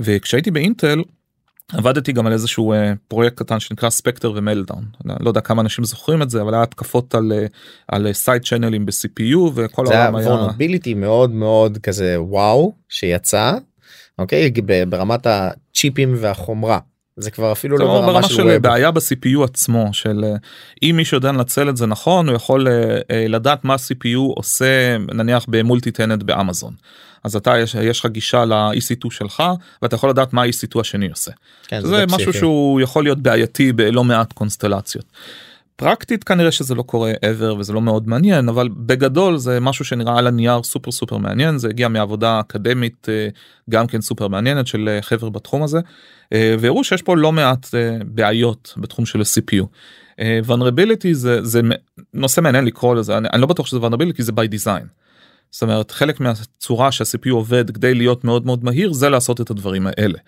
[0.00, 1.02] וכשהייתי באינטל
[1.72, 5.84] עבדתי גם על איזשהו אה, פרויקט קטן שנקרא Spectre ו Meltdown לא יודע כמה אנשים
[5.84, 7.46] זוכרים את זה אבל היה התקפות על אה,
[7.88, 13.52] על סייד צ'אנלים ב-CPU וכל העולם היה וולנביליטי מאוד מאוד כזה וואו שיצא
[14.18, 14.50] אוקיי
[14.88, 16.78] ברמת הצ'יפים והחומרה
[17.16, 18.58] זה כבר אפילו לא ברמה ברמה של של.
[18.58, 20.36] בעיה ב-CPU עצמו של אה,
[20.82, 22.68] אם מישהו יודע לנצל את זה נכון הוא יכול
[23.28, 26.74] לדעת מה CPU עושה נניח במולטי טנט באמזון.
[27.24, 29.42] אז אתה יש, יש לך גישה ל-EC2 שלך
[29.82, 31.30] ואתה יכול לדעת מה ה-EC2 השני עושה.
[31.68, 32.38] כן, זה משהו פסיכי.
[32.38, 35.04] שהוא יכול להיות בעייתי בלא מעט קונסטלציות.
[35.76, 40.18] פרקטית כנראה שזה לא קורה ever וזה לא מאוד מעניין אבל בגדול זה משהו שנראה
[40.18, 43.28] על הנייר סופר סופר מעניין זה הגיע מעבודה אקדמית אה,
[43.70, 45.80] גם כן סופר מעניינת של אה, חבר'ה בתחום הזה
[46.32, 47.66] אה, והראו שיש פה לא מעט
[48.04, 49.66] בעיות בתחום של ה-CPU.
[50.20, 51.60] אה, vulnerability זה זה
[52.14, 55.03] נושא מעניין לקרוא לזה אני, אני לא בטוח שזה vulnerability זה by design.
[55.50, 59.86] זאת אומרת חלק מהצורה שה-CPU עובד כדי להיות מאוד מאוד מהיר זה לעשות את הדברים
[59.86, 60.18] האלה.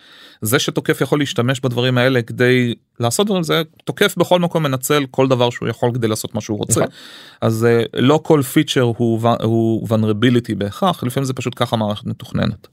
[0.42, 5.28] זה שתוקף יכול להשתמש בדברים האלה כדי לעשות דברים זה תוקף בכל מקום מנצל כל
[5.28, 6.80] דבר שהוא יכול כדי לעשות מה שהוא רוצה.
[6.80, 6.92] נכון.
[7.40, 12.68] אז אה, לא כל פיצ'ר הוא, הוא vulnerability בהכרח לפעמים זה פשוט ככה מערכת מתוכננת.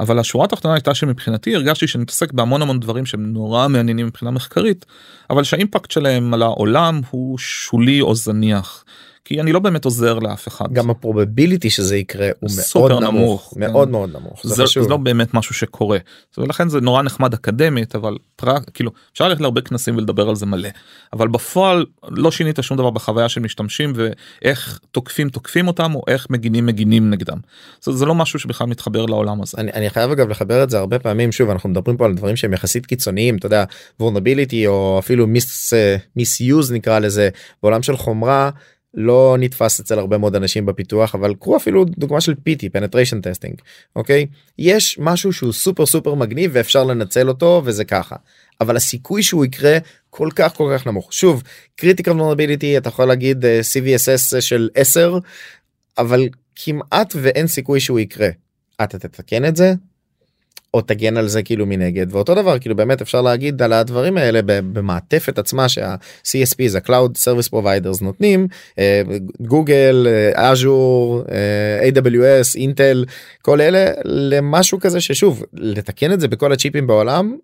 [0.00, 4.30] אבל השורה התחתונה הייתה שמבחינתי הרגשתי שאני מתעסק בהמון המון דברים שהם נורא מעניינים מבחינה
[4.30, 4.86] מחקרית
[5.30, 8.84] אבל שהאימפקט שלהם על העולם הוא שולי או זניח.
[9.28, 10.72] כי אני לא באמת עוזר לאף אחד.
[10.72, 13.60] גם הפרובביליטי שזה יקרה הוא מאוד נמוך נמוך, כן.
[13.60, 14.82] מאוד מאוד נמוך זה, זה.
[14.82, 15.98] זה לא באמת משהו שקורה
[16.38, 20.46] ולכן זה נורא נחמד אקדמית אבל פרק כאילו אפשר ללכת להרבה כנסים ולדבר על זה
[20.46, 20.68] מלא
[21.12, 26.26] אבל בפועל לא שינית שום דבר בחוויה של משתמשים ואיך תוקפים תוקפים אותם או איך
[26.30, 27.38] מגינים מגינים נגדם.
[27.82, 29.58] זה, זה לא משהו שבכלל מתחבר לעולם הזה.
[29.58, 32.36] אני, אני חייב אגב לחבר את זה הרבה פעמים שוב אנחנו מדברים פה על דברים
[32.36, 33.64] שהם יחסית קיצוניים אתה יודע
[34.00, 35.72] וורנביליטי או אפילו מיס
[36.16, 37.28] מיסיוז נקרא לזה
[37.62, 38.50] בעולם של חומרה
[38.96, 43.62] לא נתפס אצל הרבה מאוד אנשים בפיתוח אבל קחו אפילו דוגמה של PT penetration testing
[43.96, 44.26] אוקיי?
[44.58, 48.16] יש משהו שהוא סופר סופר מגניב ואפשר לנצל אותו וזה ככה.
[48.60, 49.78] אבל הסיכוי שהוא יקרה
[50.10, 51.12] כל כך כל כך נמוך.
[51.12, 51.42] שוב
[51.80, 55.18] critical vulnerability אתה יכול להגיד אה, CVSS של 10
[55.98, 58.28] אבל כמעט ואין סיכוי שהוא יקרה.
[58.82, 59.74] אתה תתקן את זה
[60.76, 64.40] או תגן על זה כאילו מנגד ואותו דבר כאילו באמת אפשר להגיד על הדברים האלה
[64.44, 68.48] במעטפת עצמה שה-CSP זה Cloud Service Providers נותנים
[69.40, 71.24] גוגל אז'ור
[71.94, 73.04] AWS אינטל
[73.42, 77.36] כל אלה למשהו כזה ששוב לתקן את זה בכל הצ'יפים בעולם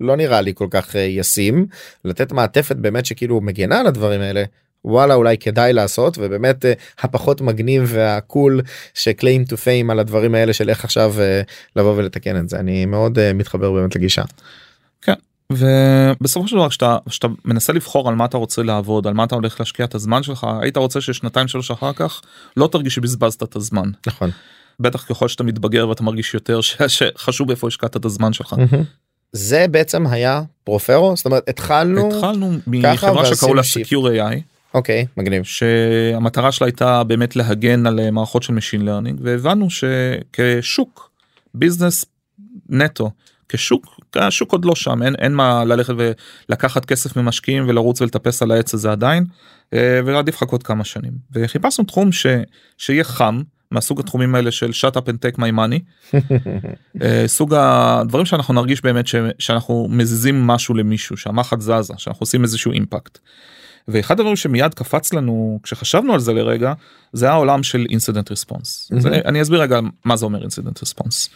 [0.00, 1.66] לא נראה לי כל כך אה, ישים.
[2.04, 4.44] לתת מעטפת באמת שכאילו מגנה על הדברים האלה
[4.84, 8.60] וואלה אולי כדאי לעשות ובאמת אה, הפחות מגניב והקול
[8.94, 11.42] שקליים טו פיים על הדברים האלה של איך עכשיו אה,
[11.76, 14.22] לבוא ולתקן את זה אני מאוד אה, מתחבר באמת לגישה.
[15.52, 19.34] ובסופו של דבר כשאתה, כשאתה מנסה לבחור על מה אתה רוצה לעבוד על מה אתה
[19.34, 22.20] הולך להשקיע את הזמן שלך היית רוצה ששנתיים שלוש אחר כך
[22.56, 24.30] לא תרגיש שבזבזת את הזמן נכון.
[24.80, 28.54] בטח ככל שאתה מתבגר ואתה מרגיש יותר ש- שחשוב איפה השקעת את הזמן שלך.
[29.32, 35.42] זה בעצם היה פרופרו זאת אומרת התחלנו התחלנו מחברה שקראו לה Secure AI אוקיי מגניב.
[35.44, 41.10] שהמטרה שלה הייתה באמת להגן על אה, מערכות של Machine Learning והבנו שכשוק
[41.54, 42.04] ביזנס
[42.68, 43.10] נטו
[43.48, 45.94] כשוק השוק עוד לא שם אין, אין מה ללכת
[46.48, 49.24] ולקחת כסף ממשקיעים ולרוץ ולטפס על העץ הזה עדיין
[49.74, 51.12] אה, ולהעדיף לחכות כמה שנים.
[51.32, 52.26] וחיפשנו תחום ש,
[52.78, 55.80] שיהיה חם מהסוג התחומים האלה של shut up and take my money.
[57.02, 62.42] אה, סוג הדברים שאנחנו נרגיש באמת ש, שאנחנו מזיזים משהו למישהו שהמחט זזה שאנחנו עושים
[62.42, 63.18] איזשהו impact.
[63.88, 66.72] ואחד הדברים שמיד קפץ לנו כשחשבנו על זה לרגע
[67.12, 68.98] זה העולם של incident response.
[68.98, 71.28] זה, אני אסביר רגע מה זה אומר incident response.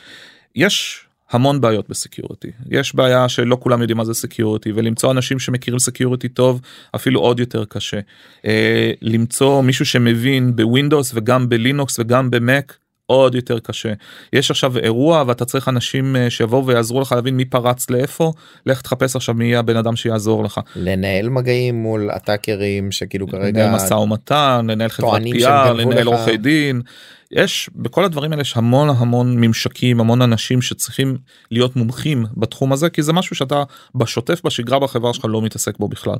[0.54, 5.38] יש המון בעיות ב security יש בעיה שלא כולם יודעים מה זה security ולמצוא אנשים
[5.38, 6.60] שמכירים security טוב
[6.94, 8.00] אפילו עוד יותר קשה.
[8.44, 12.76] אה, למצוא מישהו שמבין בווינדוס וגם בלינוקס וגם במק
[13.10, 13.92] עוד יותר קשה.
[14.32, 18.32] יש עכשיו אירוע ואתה צריך אנשים אה, שיבואו ויעזרו לך להבין מי פרץ לאיפה,
[18.66, 20.60] לך תחפש עכשיו מי יהיה הבן אדם שיעזור לך.
[20.76, 26.06] לנהל מגעים מול הטאקרים שכאילו כרגע לנהל משא ומתן, לנהל חברת PR, גנבו לנהל.
[26.06, 26.82] עורכי דין.
[27.30, 31.16] יש בכל הדברים האלה יש המון המון ממשקים המון אנשים שצריכים
[31.50, 33.62] להיות מומחים בתחום הזה כי זה משהו שאתה
[33.94, 36.16] בשוטף בשגרה בחברה שלך לא מתעסק בו בכלל.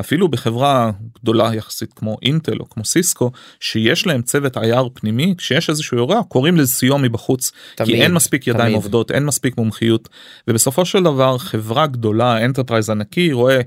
[0.00, 0.90] אפילו בחברה
[1.22, 6.22] גדולה יחסית כמו אינטל או כמו סיסקו שיש להם צוות IR פנימי כשיש איזשהו אירוע
[6.28, 8.74] קוראים לזה סיוע מבחוץ תמיד, כי אין מספיק ידיים תמיד.
[8.74, 10.08] עובדות אין מספיק מומחיות
[10.48, 13.60] ובסופו של דבר חברה גדולה enterprise ענקי רואה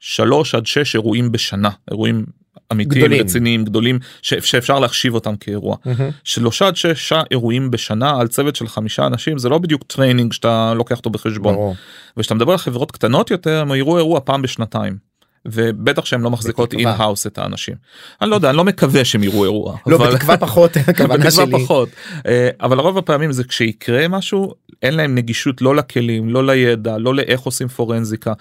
[0.00, 2.26] שלוש עד שש אירועים בשנה אירועים
[2.72, 3.20] אמיתיים גדולים.
[3.20, 6.10] רציניים גדולים ש- שאפשר להחשיב אותם כאירוע מהמם.
[6.24, 10.72] שלושה עד שישה אירועים בשנה על צוות של חמישה אנשים זה לא בדיוק training שאתה
[10.74, 11.76] לוקח אותו בחשבון ברור.
[12.16, 15.08] וכשאתה מדבר על חברות קטנות יותר הם יראו אירוע פעם בשנתיים.
[15.46, 16.92] ובטח שהן לא מחזיקות בתקווה.
[16.92, 17.74] in-house את האנשים.
[18.22, 19.76] אני לא יודע אני לא מקווה שהם יראו אירוע.
[19.86, 21.52] לא בתקווה פחות הכוונה בתקווה שלי.
[21.64, 21.88] פחות
[22.26, 27.14] אה, אבל רוב הפעמים זה כשיקרה משהו אין להם נגישות לא לכלים לא לידע לא
[27.14, 28.32] לאיך עושים פורנזיקה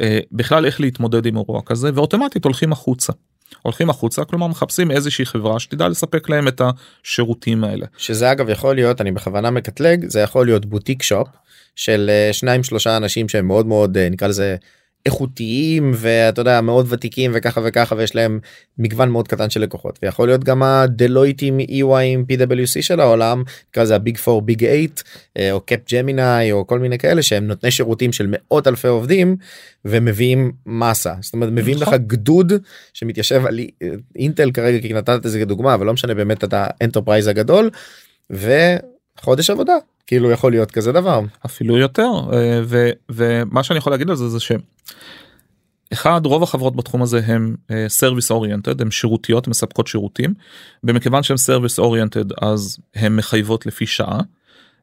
[0.00, 3.12] אה, בכלל איך להתמודד עם אירוע כזה ואוטומטית הולכים החוצה.
[3.62, 6.62] הולכים החוצה כלומר מחפשים איזושהי חברה שתדע לספק להם את
[7.04, 7.86] השירותים האלה.
[7.98, 11.28] שזה אגב יכול להיות אני בכוונה מקטלג זה יכול להיות בוטיק שופ
[11.76, 14.56] של אה, שניים שלושה אנשים שהם מאוד מאוד אה, נקרא לזה
[15.06, 18.38] איכותיים ואתה יודע מאוד ותיקים וככה וככה ויש להם
[18.78, 23.96] מגוון מאוד קטן של לקוחות ויכול להיות גם הדלויטים EY PwC של העולם נקרא לזה
[23.96, 24.76] הביג 4 ביג 8
[25.38, 29.36] אה, או קפ ג'מיני או כל מיני כאלה שהם נותני שירותים של מאות אלפי עובדים
[29.84, 31.98] ומביאים מסה זאת אומרת מביאים לך נכון.
[32.06, 32.52] גדוד
[32.94, 33.70] שמתיישב על אי-
[34.16, 37.70] אינטל כרגע כי נתת את זה כדוגמה אבל לא משנה באמת את ה enterprise הגדול
[38.30, 39.74] וחודש עבודה
[40.06, 44.28] כאילו יכול להיות כזה דבר אפילו יותר אה, ו, ומה שאני יכול להגיד על זה
[44.28, 44.52] זה ש.
[45.92, 47.56] אחד רוב החברות בתחום הזה הם
[47.88, 50.34] service oriented הם שירותיות מספקות שירותים
[50.84, 54.20] ומכיוון שהם service oriented אז הן מחייבות לפי שעה.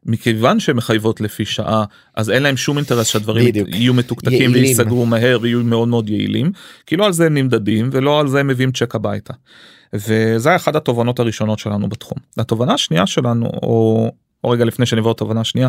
[0.06, 3.68] מכיוון שהן מחייבות לפי שעה אז אין להם שום אינטרס שהדברים בדיוק.
[3.68, 4.52] יהיו מתוקתקים.
[4.52, 6.52] וייסגרו מהר ויהיו מאוד מאוד יעילים
[6.86, 9.34] כי לא על זה הם נמדדים ולא על זה הם מביאים צ'ק הביתה.
[9.92, 12.18] וזה אחת התובנות הראשונות שלנו בתחום.
[12.38, 14.10] התובנה השנייה שלנו או,
[14.44, 15.68] או רגע לפני שאני אעבור לתובנה השנייה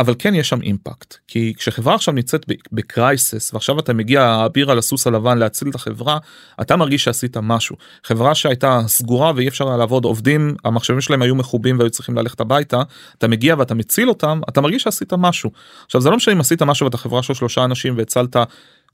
[0.00, 4.78] אבל כן יש שם אימפקט כי כשחברה עכשיו נמצאת בקרייסס ועכשיו אתה מגיע האביר על
[4.78, 6.18] הסוס הלבן להציל את החברה
[6.60, 11.34] אתה מרגיש שעשית משהו חברה שהייתה סגורה ואי אפשר היה לעבוד עובדים המחשבים שלהם היו
[11.34, 12.82] מחובים והיו צריכים ללכת הביתה
[13.18, 15.50] אתה מגיע ואתה מציל אותם אתה מרגיש שעשית משהו
[15.86, 18.36] עכשיו זה לא משנה אם עשית משהו ואתה חברה של שלושה אנשים והצלת.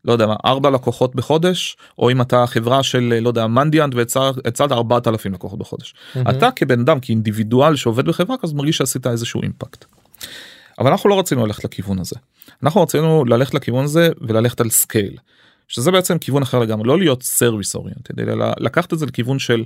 [0.04, 4.72] לא יודע מה ארבע לקוחות בחודש או אם אתה חברה של לא יודע Mandiant והצלת
[4.72, 5.94] ארבעת אלפים לקוחות בחודש
[6.30, 9.84] אתה כבן אדם כאינדיבידואל שעובד בחברה כזאת מרגיש שעשית איזשהו impact.
[10.78, 12.16] אבל אנחנו לא רצינו ללכת לכיוון הזה.
[12.62, 15.16] אנחנו רצינו ללכת לכיוון הזה וללכת על scale.
[15.68, 19.64] שזה בעצם כיוון אחר לגמרי לא להיות service oriented אלא לקחת את זה לכיוון של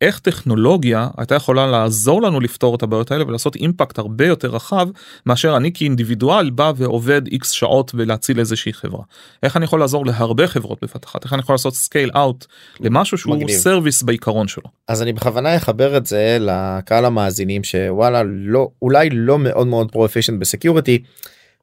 [0.00, 4.88] איך טכנולוגיה הייתה יכולה לעזור לנו לפתור את הבעיות האלה ולעשות impact הרבה יותר רחב
[5.26, 9.02] מאשר אני כאינדיבידואל בא ועובד איקס שעות ולהציל איזושהי חברה.
[9.42, 12.46] איך אני יכול לעזור להרבה חברות בבת אחת איך אני יכול לעשות scale out
[12.80, 13.56] למשהו שהוא מגניב.
[13.56, 14.64] service בעיקרון שלו.
[14.88, 20.40] אז אני בכוונה אחבר את זה לקהל המאזינים שוואלה לא אולי לא מאוד מאוד proficient
[20.40, 21.02] ב security.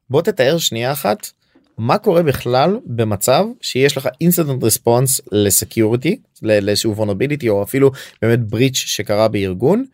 [0.09, 1.31] בוא תתאר שנייה אחת
[1.77, 8.39] מה קורה בכלל במצב שיש לך incident response ל security לאיזשהו vulnerability או אפילו באמת
[8.39, 9.85] breach שקרה בארגון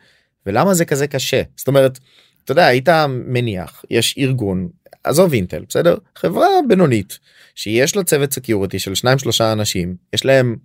[0.45, 1.41] ולמה זה כזה קשה?
[1.55, 1.99] זאת אומרת
[2.43, 4.69] אתה יודע היית מניח יש ארגון
[5.03, 5.97] עזוב אינטל בסדר?
[6.15, 7.19] חברה בינונית
[7.55, 10.55] שיש לה צוות security של שניים שלושה אנשים יש להם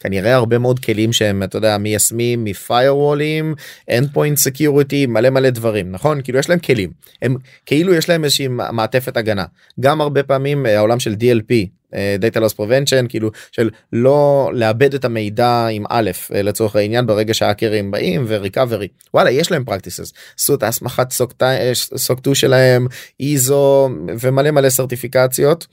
[0.00, 3.54] כנראה הרבה מאוד כלים שהם אתה יודע מיישמים מפיירוולים
[3.90, 6.22] end point security מלא מלא דברים נכון?
[6.22, 6.90] כאילו יש להם כלים.
[7.22, 9.44] הם כאילו יש להם איזושהי מעטפת הגנה.
[9.80, 11.52] גם הרבה פעמים אה, העולם של DLP
[11.94, 17.06] אה, data loss prevention כאילו של לא לאבד את המידע עם א' אה, לצורך העניין
[17.06, 20.12] ברגע שהאקרים באים ו recovery וואלה יש להם practices.
[20.38, 22.86] עשו את ההסמכת סוק 2 שלהם
[23.20, 23.88] איזו
[24.20, 25.66] ומלא מלא סרטיפיקציות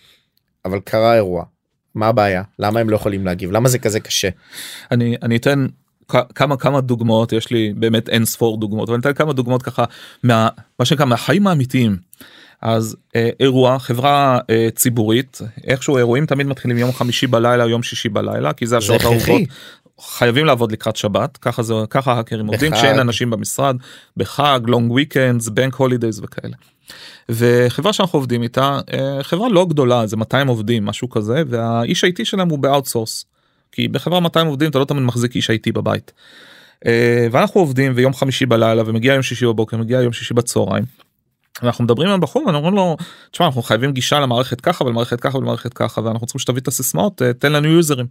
[0.65, 1.43] אבל קרה אירוע
[1.95, 4.29] מה הבעיה למה הם לא יכולים להגיב למה זה כזה קשה
[4.91, 5.65] אני אני אתן
[6.35, 9.83] כמה כמה דוגמאות יש לי באמת אין ספור דוגמאות אבל אני אתן כמה דוגמאות ככה
[10.23, 11.97] מה מה שנקרא מהחיים האמיתיים.
[12.61, 18.09] אז אה, אירוע חברה אה, ציבורית איכשהו אירועים תמיד מתחילים יום חמישי בלילה יום שישי
[18.09, 19.01] בלילה כי זה השעות.
[19.01, 19.41] האהובות.
[20.01, 22.79] חייבים לעבוד לקראת שבת ככה זה ככה האקרים עובדים בחג.
[22.79, 23.75] כשאין אנשים במשרד
[24.17, 26.55] בחג long weekends bank holidays וכאלה.
[27.29, 32.10] וחברה שאנחנו עובדים איתה אה, חברה לא גדולה זה 200 עובדים משהו כזה והאיש ה
[32.10, 33.25] IT שלהם הוא ב outsource.
[33.71, 36.11] כי בחברה 200 עובדים אתה לא תמיד מחזיק איש IT בבית.
[36.85, 40.83] אה, ואנחנו עובדים ויום חמישי בלילה ומגיע יום שישי בבוקר מגיע יום שישי בצהריים.
[41.61, 42.97] ואנחנו מדברים עם הבחור ואנחנו אומרים לו
[43.31, 47.21] תשמע אנחנו חייבים גישה למערכת ככה ולמערכת ככה ולמערכת ככה ואנחנו צריכים שתביא את הסיסמאות
[47.21, 48.05] אה, תן לנו יוזרים.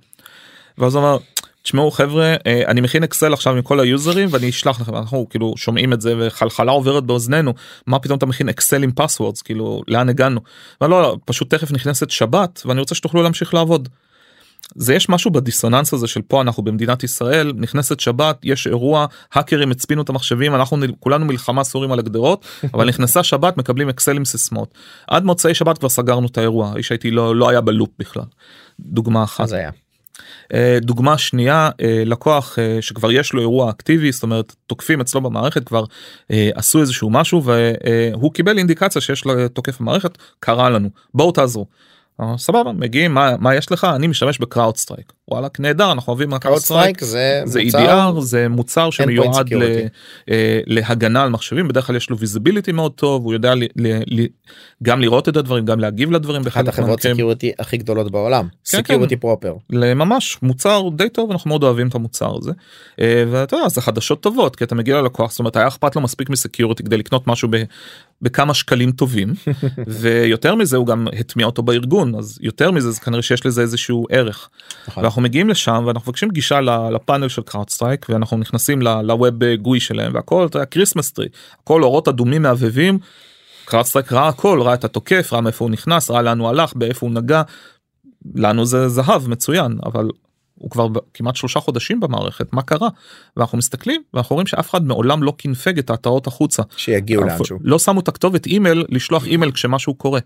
[0.79, 1.16] ואז הוא אמר
[1.62, 5.55] תשמעו חבר'ה אה, אני מכין אקסל עכשיו עם כל היוזרים ואני אשלח לכם אנחנו כאילו
[5.57, 7.55] שומעים את זה וחלחלה עוברת באוזנינו
[7.87, 10.40] מה פתאום אתה מכין אקסל עם passwords כאילו לאן הגענו.
[10.81, 13.88] אבל לא, לא פשוט תכף נכנסת שבת ואני רוצה שתוכלו להמשיך לעבוד.
[14.75, 19.70] זה יש משהו בדיסוננס הזה של פה אנחנו במדינת ישראל נכנסת שבת יש אירוע האקרים
[19.70, 24.25] הצפינו את המחשבים אנחנו כולנו מלחמה סורים על הגדרות אבל נכנסה שבת מקבלים אקסל עם
[24.25, 24.75] סיסמאות
[25.07, 27.91] עד מוצאי שבת כבר סגרנו את האירוע איש ה IT לא לא היה ב loop
[27.98, 28.25] בכלל.
[28.81, 29.44] דוגמה אחת.
[29.44, 29.70] אז היה.
[30.55, 35.20] אה, דוגמה שנייה אה, לקוח אה, שכבר יש לו אירוע אקטיבי זאת אומרת תוקפים אצלו
[35.20, 35.85] במערכת כבר
[36.55, 40.90] עשו איזשהו משהו והוא קיבל אינדיקציה שיש לו תוקף במערכת קרה לנו.
[41.14, 41.66] בואו תעזרו.
[42.37, 43.85] סבבה מגיעים מה מה יש לך?
[43.85, 49.55] אני משתמש ב CrowdStrike וואלה נהדר אנחנו אוהבים CrowdStrike זה זה EDR זה מוצר שמיועד
[49.55, 49.63] ל,
[50.31, 54.21] אה, להגנה על מחשבים בדרך כלל יש לו visibility מאוד טוב הוא יודע ל, ל,
[54.21, 54.27] ל,
[54.83, 59.55] גם לראות את הדברים גם להגיב לדברים אחת החברות security הכי גדולות בעולם security proper
[59.71, 62.53] ממש מוצר די טוב אנחנו מאוד אוהבים את המוצר הזה.
[63.01, 66.03] אה, ואתה יודע זה חדשות טובות כי אתה מגיע ללקוח זאת אומרת היה אכפת לו
[66.03, 67.49] מספיק מ security כדי לקנות משהו
[68.23, 69.33] בכמה שקלים טובים
[70.01, 74.07] ויותר מזה הוא גם הטמיע אותו בארגון אז יותר מזה זה כנראה שיש לזה איזשהו
[74.11, 74.49] ערך.
[75.12, 80.14] ואנחנו מגיעים לשם ואנחנו מבקשים גישה לפאנל של CrowdStrike ואנחנו נכנסים ל web GUI שלהם
[80.14, 81.29] והכל אתה יודע Christmas tree
[81.62, 82.98] הכל אורות אדומים מהבהבים.
[83.65, 87.07] CrowdStrike ראה הכל ראה את התוקף ראה מאיפה הוא נכנס ראה לאן הוא הלך באיפה
[87.07, 87.42] הוא נגע.
[88.35, 90.09] לנו זה זהב מצוין אבל
[90.55, 92.88] הוא כבר כמעט שלושה חודשים במערכת מה קרה
[93.37, 97.79] ואנחנו מסתכלים ואנחנו רואים שאף אחד מעולם לא קינפג את ההתראות החוצה שיגיעו לאנשהו לא
[97.79, 100.20] שמו את הכתובת אימייל לשלוח אימייל כשמשהו קורה.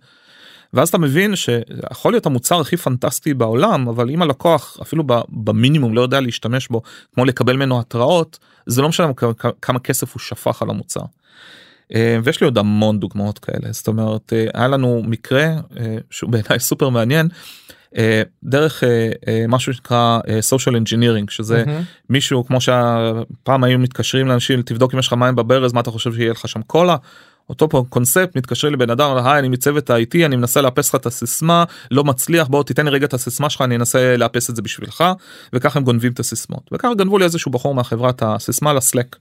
[0.73, 6.01] ואז אתה מבין שיכול להיות המוצר הכי פנטסטי בעולם אבל אם הלקוח אפילו במינימום לא
[6.01, 6.83] יודע להשתמש בו
[7.15, 9.07] כמו לקבל ממנו התראות זה לא משנה
[9.63, 11.01] כמה כסף הוא שפך על המוצר.
[11.95, 16.31] אה, ויש לי עוד המון דוגמאות כאלה זאת אומרת אה, היה לנו מקרה אה, שהוא
[16.31, 17.29] בעיניי סופר מעניין
[18.43, 18.83] דרך
[19.49, 22.11] משהו שנקרא social engineering שזה mm-hmm.
[22.11, 26.13] מישהו כמו שפעם היו מתקשרים לאנשים תבדוק אם יש לך מים בברז מה אתה חושב
[26.15, 26.97] שיהיה לך שם קולה.
[27.51, 31.07] אותו פה קונספט מתקשר לבן אדם היי אני מצוות ה-IT אני מנסה לאפס לך את
[31.07, 34.63] הסיסמה לא מצליח בוא תיתן לי רגע את הסיסמה שלך אני אנסה לאפס את זה
[34.63, 35.05] בשבילך
[35.53, 39.17] וככה הם גונבים את הסיסמות וככה גנבו לי איזשהו בחור מהחברת הסיסמה לסלק.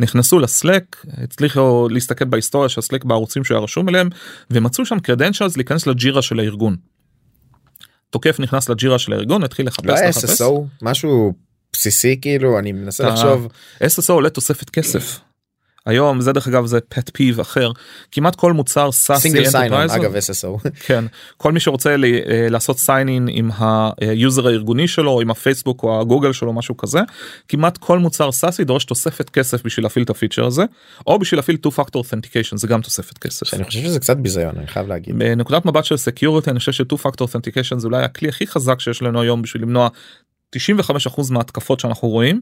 [0.00, 4.08] נכנסו לסלק הצליחו להסתכל בהיסטוריה של הסלק בערוצים שהיה רשום אליהם
[4.50, 6.76] ומצאו שם קרדנצ'לס להיכנס לג'ירה של הארגון.
[8.10, 10.40] תוקף נכנס לג'ירה של הארגון התחיל לחפש לא לחפש.
[10.40, 10.50] SSO
[10.82, 11.32] משהו
[11.72, 13.48] בסיסי כאילו אני מנסה לחשוב.
[13.82, 15.18] SSO עולה תוספת כסף.
[15.86, 17.70] היום זה דרך אגב זה פט פיב אחר
[18.12, 19.28] כמעט כל מוצר סאסי
[19.90, 21.04] אגב SSO כן
[21.36, 23.50] כל מי שרוצה לי, אה, לעשות sign in עם
[24.00, 27.00] היוזר הארגוני שלו עם הפייסבוק או הגוגל שלו משהו כזה
[27.48, 30.64] כמעט כל מוצר סאסי דורש תוספת כסף בשביל להפעיל את הפיצ'ר הזה
[31.06, 33.54] או בשביל להפעיל 2 factor authentication זה גם תוספת כסף.
[33.54, 35.18] אני חושב שזה קצת ביזיון אני חייב להגיד.
[35.18, 38.80] בנקודת מבט של security אני חושב ש 2 factor authentication זה אולי הכלי הכי חזק
[38.80, 39.88] שיש לנו היום בשביל למנוע
[40.56, 40.58] 95%
[41.30, 42.40] מההתקפות שאנחנו רואים.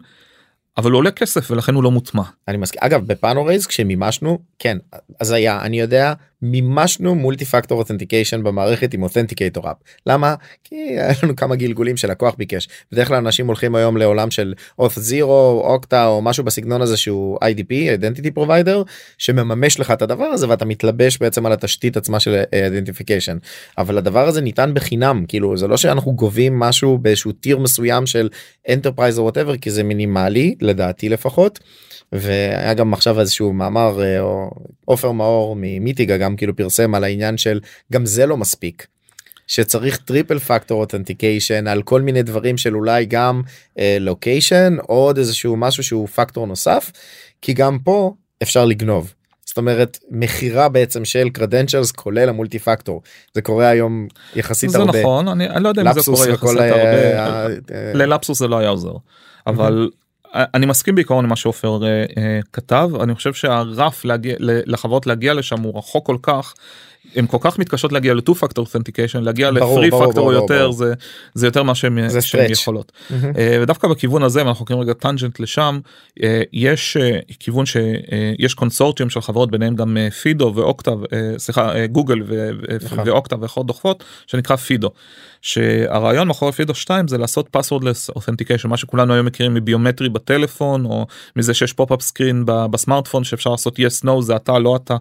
[0.76, 2.22] אבל הוא עולה כסף ולכן הוא לא מוטמע.
[2.48, 4.78] אני מסכים אגב ב Panorays כשמימשנו כן
[5.20, 6.12] אז היה אני יודע
[6.44, 9.76] מימשנו multi factor authentication במערכת עם authenticator app
[10.06, 10.34] למה?
[10.64, 12.68] כי היה לנו כמה גלגולים שלקוח ביקש.
[12.92, 17.38] בדרך כלל אנשים הולכים היום לעולם של אוף זירו אוקטה או משהו בסגנון הזה שהוא
[17.44, 22.42] idp identity provider שמממש לך את הדבר הזה ואתה מתלבש בעצם על התשתית עצמה של
[22.52, 23.38] identification.
[23.78, 25.24] אבל הדבר הזה ניתן בחינם.
[25.28, 28.28] כאילו זה לא שאנחנו גובים משהו באיזשהו tier מסוים של
[28.68, 31.60] enterprise או whatever כי זה מינימלי לדעתי לפחות.
[32.12, 34.50] והיה גם עכשיו איזשהו מאמר אה, או
[34.84, 37.60] עופר מאור מ Mitiga גם כאילו פרסם על העניין של
[37.92, 38.86] גם זה לא מספיק.
[39.46, 43.42] שצריך triple factor authentication על כל מיני דברים של אולי גם
[44.00, 46.92] location uh, עוד איזשהו משהו שהוא פקטור נוסף
[47.42, 49.14] כי גם פה אפשר לגנוב.
[49.44, 53.02] זאת אומרת מכירה בעצם של credentials כולל ה multi factor
[53.34, 55.00] זה קורה היום יחסית זה הרבה.
[55.00, 58.92] נכון אני, אני לא יודע אם זה קורה יחסית הרבה ללפסוס זה לא היה עוזר
[59.46, 59.90] אבל
[60.34, 62.14] אני מסכים בעיקרון עם מה שעופר uh, uh,
[62.52, 66.54] כתב אני חושב שהרף להגיע לחברות להגיע לשם הוא רחוק כל כך
[67.16, 70.72] הם כל כך מתקשות להגיע ל-2 factor authentication להגיע ל-3 factor או יותר ברור.
[70.72, 70.94] זה
[71.34, 71.98] זה יותר מה שהם
[72.50, 73.14] יכולות mm-hmm.
[73.62, 75.80] ודווקא בכיוון הזה אנחנו לוקחים רגע טנג'נט לשם
[76.18, 81.06] uh, יש uh, כיוון שיש קונסורטיום של חברות ביניהם גם פידו ואוקטה uh,
[81.38, 82.18] סליחה גוגל
[83.04, 84.90] ואוקטה ואחרות דוחפות שנקרא פידו.
[85.44, 91.06] שהרעיון מאחורי FIDO 2 זה לעשות passwordless authentication מה שכולנו היום מכירים מביומטרי בטלפון או
[91.36, 94.96] מזה שיש pop-up screen בסמארטפון שאפשר לעשות yes no זה אתה לא אתה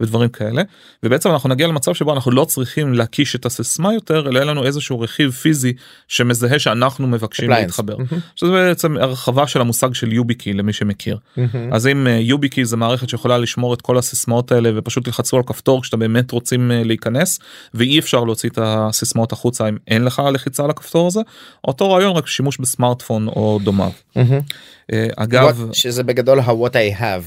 [0.00, 0.62] ודברים כאלה
[1.02, 4.64] ובעצם אנחנו נגיע למצב שבו אנחנו לא צריכים להקיש את הסיסמה יותר אלא יש לנו
[4.64, 5.72] איזשהו רכיב פיזי
[6.08, 7.54] שמזהה שאנחנו מבקשים Appliance.
[7.54, 7.96] להתחבר.
[7.96, 8.20] מהמם.
[8.36, 11.18] שזה בעצם הרחבה של המושג של YubiKey למי שמכיר.
[11.36, 11.72] מהמם.
[11.72, 15.82] אז אם YubiKey זה מערכת שיכולה לשמור את כל הסיסמאות האלה ופשוט תלחצו על כפתור
[15.82, 17.40] כשאתם באמת רוצים אה, להיכנס
[17.74, 21.20] ואי אפשר להוציא את הסיסמאות החוצה אם אין לך לחיצה על הכפתור הזה
[21.64, 23.90] אותו רעיון רק שימוש בסמארטפון או דומיו.
[24.16, 27.22] אה, אגב What- שזה בגדול ה-what I have.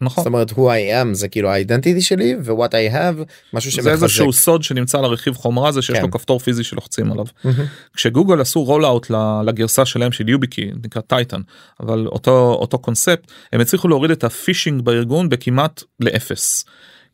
[0.00, 3.70] נכון זאת אומרת who I am זה כאילו ה identity שלי ו-what I have משהו
[3.70, 3.90] זה שמחזק.
[3.90, 6.02] איזשהו סוד שנמצא על הרכיב חומרה הזה שיש כן.
[6.02, 7.24] לו כפתור פיזי שלוחצים עליו.
[7.44, 7.64] מהמם.
[7.94, 9.10] כשגוגל עשו roll out
[9.46, 11.40] לגרסה שלהם של YubiKey נקרא Titan
[11.80, 16.64] אבל אותו אותו קונספט הם הצליחו להוריד את הפישינג בארגון בכמעט לאפס.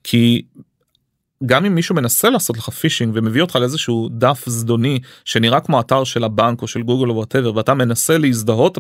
[0.04, 0.42] כי
[1.46, 6.04] גם אם מישהו מנסה לעשות לך פישינג ומביא אותך לאיזשהו דף זדוני שנראה כמו אתר
[6.04, 8.78] של הבנק או של גוגל או whatever ואתה מנסה להזדהות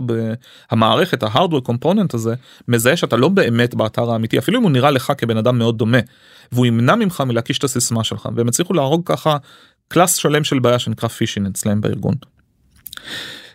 [0.72, 2.34] במערכת ה hardware component הזה
[2.68, 5.98] מזהה שאתה לא באמת באתר האמיתי אפילו אם הוא נראה לך כבן אדם מאוד דומה
[6.52, 9.36] והוא ימנע ממך מלהקיש את הסיסמה שלך והם הצליחו להרוג ככה
[9.88, 12.14] class שלם של בעיה שנקרא פישינג אצלם בארגון.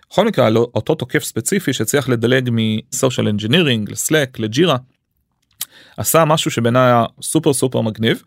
[0.09, 4.77] בכל מקרה אותו תוקף ספציפי שהצליח לדלג מ social engineering ל Slack ל Jira
[5.97, 8.23] עשה משהו שבעיניי היה סופר סופר מגניב.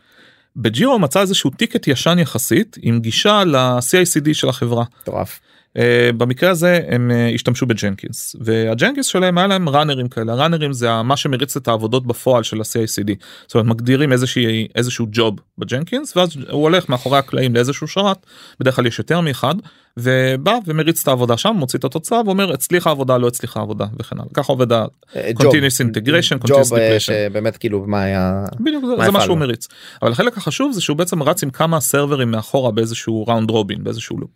[0.57, 4.85] ב Jira הוא מצא איזשהו ticket ישן יחסית עם גישה ל-CICD של החברה.
[5.03, 5.41] מטורף.
[5.77, 5.79] Uh,
[6.17, 10.73] במקרה הזה הם uh, השתמשו ב Jenkins וה Jenkins שלהם היה להם runnerים כאלה runnerים
[10.73, 13.11] זה מה שמריץ את העבודות בפועל של ה-CICD
[13.47, 18.27] זאת אומרת מגדירים איזושהי איזשהו job ב Jenkins ואז הוא הולך מאחורי הקלעים לאיזשהו שרת
[18.61, 19.55] בדרך כלל יש יותר מאחד
[19.97, 24.17] ובא ומריץ את העבודה שם מוציא את התוצאה ואומר הצליחה עבודה לא הצליחה עבודה וכן
[24.19, 24.85] הלאה ככה עובד ה...
[25.17, 26.99] אה, integration, אה, integration.
[26.99, 28.45] שבאמת כאילו מה היה.
[28.61, 29.21] בדיוק מה זה מה?
[29.21, 29.69] שהוא מריץ
[30.03, 34.19] אבל החלק החשוב זה שהוא בעצם רץ עם כמה סרברים מאחורה באיזשהו ראונד רובין באיזשהו
[34.19, 34.31] לופ.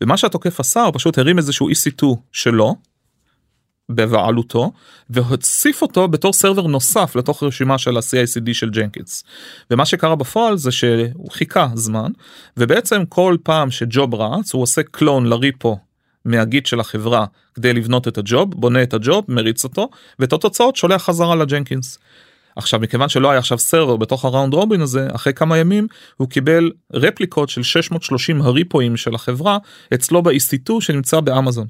[0.00, 2.76] ומה שהתוקף עשה הוא פשוט הרים איזשהו EC2 שלו
[3.90, 4.72] בבעלותו
[5.10, 9.24] והוסיף אותו בתור סרבר נוסף לתוך רשימה של ה-CICD של ג'נקינס.
[9.70, 12.10] ומה שקרה בפועל זה שהוא חיכה זמן
[12.56, 15.78] ובעצם כל פעם שג'וב רץ הוא עושה קלון לריפו
[16.24, 19.88] מה Git של החברה כדי לבנות את ה job בונה את ה job מריץ אותו
[20.18, 21.98] ואת התוצאות שולח חזרה ל Jenkins.
[22.56, 25.86] עכשיו מכיוון שלו היה עכשיו server בתוך ה round robin הזה אחרי כמה ימים
[26.16, 29.58] הוא קיבל רפליקות של 630 ה repoאים של החברה
[29.94, 31.66] אצלו ב-EC2 שנמצא באמזון.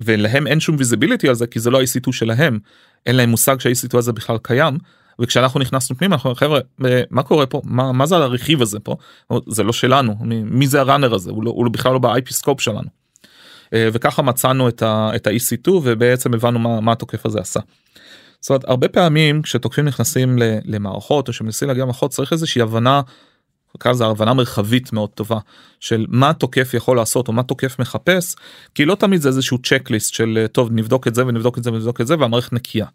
[0.00, 2.58] ולהם אין שום visibility על זה כי זה לא ה-EC2 שלהם
[3.06, 4.78] אין להם מושג שה-EC2 הזה בכלל קיים.
[5.18, 6.60] וכשאנחנו נכנסנו פנימה אנחנו אומרים, חבר'ה
[6.90, 8.96] אה, מה קורה פה מה, מה זה הרכיב הזה פה
[9.46, 12.60] זה לא שלנו מי, מי זה הראנר הזה הוא, לא, הוא בכלל לא ב-IP סקופ
[12.60, 12.88] שלנו.
[13.74, 17.60] אה, וככה מצאנו את ה- את ה-EC2 ובעצם הבנו מה, מה התוקף הזה עשה.
[18.42, 23.00] זאת אומרת הרבה פעמים כשתוקפים נכנסים למערכות או שמנסים להגיע למערכות צריך איזושהי הבנה.
[23.76, 25.38] נקרא לזה הבנה מרחבית מאוד טובה
[25.80, 28.36] של מה תוקף יכול לעשות או מה תוקף מחפש
[28.74, 31.72] כי לא תמיד זה איזשהו צ'קליסט של אה, טוב נבדוק את זה ונבדוק את זה
[31.72, 32.86] ונבדוק את זה והמערכת נקייה.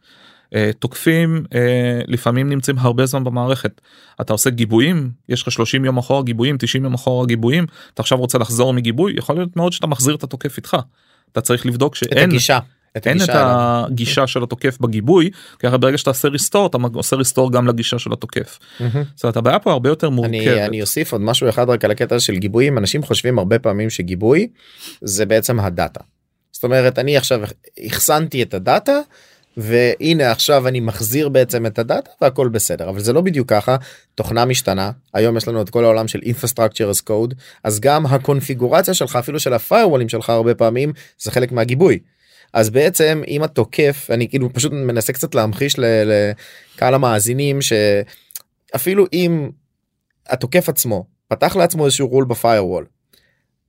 [0.55, 3.81] אה, תוקפים אה, לפעמים נמצאים הרבה זמן במערכת
[4.21, 8.17] אתה עושה גיבויים יש לך 30 יום אחורה גיבויים 90 יום אחורה גיבויים אתה עכשיו
[8.17, 10.77] רוצה לחזור מגיבוי יכול להיות מאוד שאתה מחזיר את התוקף איתך.
[11.31, 12.59] אתה צריך לבדוק את שאין הגישה.
[13.05, 15.29] אין את הגישה של התוקף בגיבוי
[15.63, 18.59] הרי ברגע שאתה עושה ריסטור אתה עושה ריסטור גם לגישה של התוקף.
[19.15, 20.57] זאת אומרת הבעיה פה הרבה יותר מורכבת.
[20.67, 24.47] אני אוסיף עוד משהו אחד רק על הקטע של גיבויים אנשים חושבים הרבה פעמים שגיבוי
[25.01, 25.99] זה בעצם הדאטה.
[26.51, 27.41] זאת אומרת אני עכשיו
[27.87, 28.99] אחסנתי את הדאטה
[29.57, 33.75] והנה עכשיו אני מחזיר בעצם את הדאטה והכל בסדר אבל זה לא בדיוק ככה
[34.15, 37.33] תוכנה משתנה היום יש לנו את כל העולם של infrastructure as code
[37.63, 41.99] אז גם הקונפיגורציה שלך אפילו של הפיירוולים שלך הרבה פעמים זה חלק מהגיבוי.
[42.57, 49.49] אז בעצם אם התוקף אני כאילו פשוט מנסה קצת להמחיש לקהל המאזינים שאפילו אם
[50.29, 52.85] התוקף עצמו פתח לעצמו איזשהו רול בפיירוול.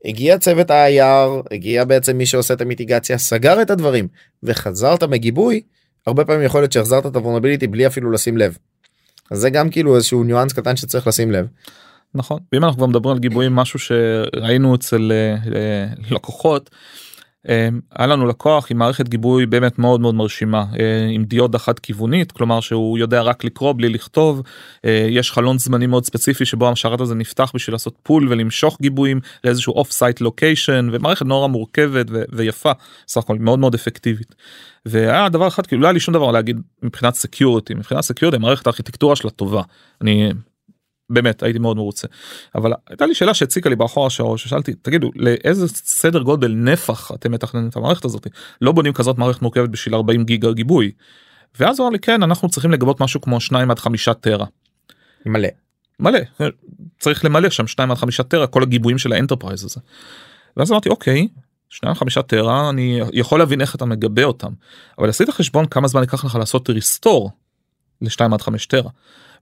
[0.04, 4.08] הגיע צוות ה-IR, הגיע בעצם מי שעושה את המיטיגציה, סגר את הדברים
[4.42, 5.62] וחזרת מגיבוי,
[6.06, 8.58] הרבה פעמים יכול להיות שהחזרת את ה vulnerability בלי אפילו לשים לב.
[9.30, 11.46] אז זה גם כאילו איזשהו ניואנס קטן שצריך לשים לב.
[12.14, 16.70] נכון ואם אנחנו כבר מדברים על גיבויים משהו שראינו אצל אה, אה, לקוחות.
[17.48, 21.78] אה, היה לנו לקוח עם מערכת גיבוי באמת מאוד מאוד מרשימה אה, עם דיודה חד
[21.78, 24.42] כיוונית כלומר שהוא יודע רק לקרוא בלי לכתוב
[24.84, 29.20] אה, יש חלון זמנים מאוד ספציפי שבו השרת הזה נפתח בשביל לעשות pull ולמשוך גיבויים
[29.44, 32.72] לאיזשהו off-site location ומערכת נורא מורכבת ו- ויפה
[33.08, 34.34] סך הכל מאוד מאוד אפקטיבית.
[34.86, 38.66] והיה דבר אחד כאילו לא היה לי שום דבר להגיד מבחינת security מבחינת security מערכת
[38.66, 39.62] הארכיטקטורה שלה טובה
[40.00, 40.30] אני
[41.10, 42.08] באמת הייתי מאוד מרוצה
[42.54, 47.32] אבל הייתה לי שאלה שהציקה לי באחורי הראש ששאלתי תגידו לאיזה סדר גודל נפח אתם
[47.32, 48.26] מתכננים את המערכת הזאת
[48.60, 50.92] לא בונים כזאת מערכת מורכבת בשביל 40 גיגה גיבוי.
[51.60, 54.46] ואז הוא אמר לי כן אנחנו צריכים לגבות משהו כמו 2 עד 5 טרה
[55.26, 55.48] מלא.
[56.00, 56.18] מלא
[56.98, 59.80] צריך למלא שם 2 עד 5 טרה כל הגיבויים של ה enterprise הזה.
[60.56, 61.28] ואז אמרתי אוקיי
[61.68, 64.52] 2 עד 5 טרה אני יכול להבין איך אתה מגבה אותם
[64.98, 67.30] אבל עשית חשבון כמה זמן ייקח לך לעשות restore
[68.00, 68.90] ל-2 עד 5 טרה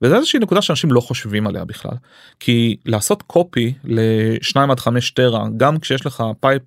[0.03, 1.94] וזה איזושהי נקודה שאנשים לא חושבים עליה בכלל
[2.40, 6.62] כי לעשות copy לשניים עד חמש טרה גם כשיש לך pipe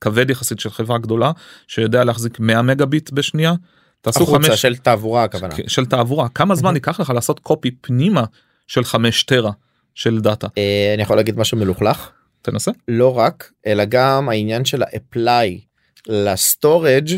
[0.00, 1.32] כבד יחסית של חברה גדולה
[1.66, 3.52] שיודע להחזיק 100 מגה ביט בשנייה.
[4.00, 5.54] תעשו החוצה חמש של תעבורה הכוונה.
[5.66, 8.24] של תעבורה כמה זמן ייקח לך לעשות copy פנימה
[8.66, 9.50] של חמש טרה
[9.94, 10.46] של דאטה
[10.94, 12.10] אני יכול להגיד משהו מלוכלך
[12.42, 15.60] תנסה לא רק אלא גם העניין של ה-apply
[16.08, 17.10] לסטורג'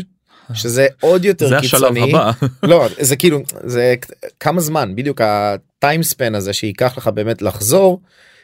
[0.53, 2.13] שזה עוד יותר זה השלב קיצוני.
[2.13, 2.31] הבא
[2.69, 3.95] לא זה כאילו זה
[4.39, 8.01] כמה זמן בדיוק הטיימספן הזה שייקח לך באמת לחזור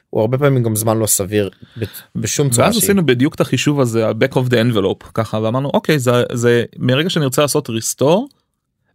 [0.09, 1.49] הוא הרבה פעמים גם זמן לא סביר
[2.15, 2.83] בשום צורה ואז שהיא.
[2.83, 7.09] עשינו בדיוק את החישוב הזה ה-back of the envelope ככה ואמרנו אוקיי זה זה מרגע
[7.09, 8.33] שאני רוצה לעשות restore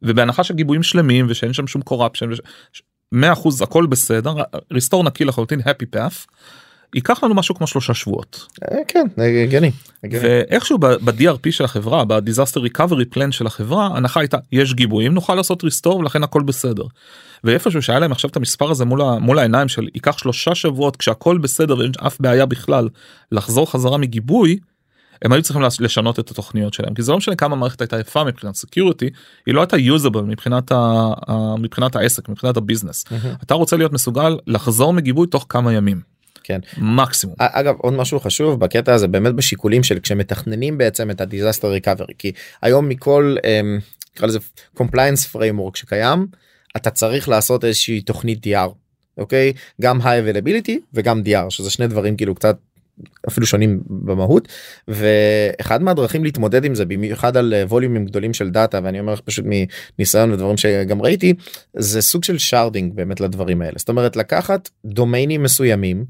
[0.02, 2.36] ובהנחה של גיבויים שלמים ושאין שם שום corruption
[2.72, 2.82] ש-
[3.14, 3.18] 100%
[3.62, 4.34] הכל בסדר
[4.74, 6.26] restore נקי לחלוטין happy path.
[6.95, 9.07] ייקח לנו משהו כמו שלושה שבועות אה, כן
[9.45, 9.70] הגיוני.
[10.22, 15.64] ואיכשהו ב-DRP של החברה ב-disaster recovery plan של החברה הנחה הייתה יש גיבויים נוכל לעשות
[15.64, 16.84] restore ולכן הכל בסדר.
[17.45, 21.38] ואיפשהו שהיה להם עכשיו את המספר הזה מול, מול העיניים של ייקח שלושה שבועות כשהכל
[21.38, 22.88] בסדר ואין אף בעיה בכלל
[23.32, 24.59] לחזור חזרה מגיבוי.
[25.22, 28.01] הם היו צריכים לש- לשנות את התוכניות שלהם כי זה לא משנה כמה המערכת הייתה
[28.01, 29.11] יפה מבחינת security
[29.47, 31.12] היא לא הייתה usable מבחינת, ה,
[31.59, 33.34] מבחינת העסק מבחינת ה business מהמם.
[33.42, 36.13] אתה רוצה להיות מסוגל לחזור מגיבוי תוך כמה ימים
[36.45, 36.61] כן.
[36.78, 41.68] מקסימום אגב עוד משהו חשוב בקטע הזה באמת בשיקולים של כשמתכננים בעצם את ה disaster
[41.68, 42.32] recovery כי
[42.62, 43.78] היום מכל אמ,
[44.16, 44.38] נקרא לזה
[44.78, 46.26] compliance framework שקיים
[46.76, 48.70] אתה צריך לעשות איזושהי תוכנית DR
[49.18, 52.57] אוקיי גם high availability וגם DR שזה שני דברים כאילו קצת
[53.28, 54.49] אפילו שונים במהות
[54.88, 59.20] ואחד מהדרכים להתמודד עם זה במיוחד על אה, volumeים גדולים של data ואני אומר לך
[59.20, 59.45] פשוט
[59.99, 61.34] מניסיון ודברים שגם ראיתי
[61.76, 66.05] זה סוג של sharding באמת לדברים האלה זאת אומרת לקחת דומיינים מסוימים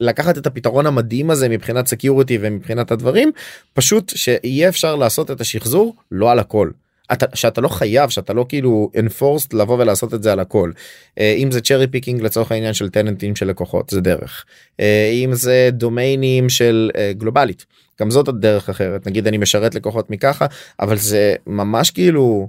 [0.00, 3.30] לקחת את הפתרון המדהים הזה מבחינת security ומבחינת הדברים
[3.72, 6.70] פשוט שיהיה אפשר לעשות את השחזור לא על הכל.
[7.12, 10.70] אתה שאתה לא חייב שאתה לא כאילו enforced לבוא ולעשות את זה על הכל.
[11.18, 14.44] אה, אם זה cherry picking לצורך העניין של tenantים של לקוחות זה דרך.
[14.80, 17.66] אה, אם זה דומיינים של אה, גלובלית
[18.00, 19.06] גם זאת עוד דרך אחרת.
[19.06, 20.46] נגיד אני משרת לקוחות מככה
[20.80, 22.48] אבל זה ממש כאילו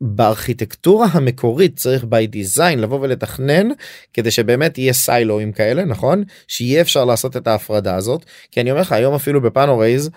[0.00, 3.68] בארכיטקטורה המקורית צריך by design לבוא ולתכנן
[4.12, 6.24] כדי שבאמת יהיה siloאים כאלה נכון?
[6.48, 8.24] שיהיה אפשר לעשות את ההפרדה הזאת.
[8.50, 10.10] כי אני אומר לך היום אפילו ב Panorays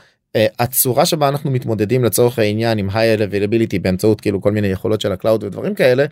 [0.59, 5.11] הצורה שבה אנחנו מתמודדים לצורך העניין עם high availability באמצעות כאילו כל מיני יכולות של
[5.11, 6.05] ה cloud ודברים כאלה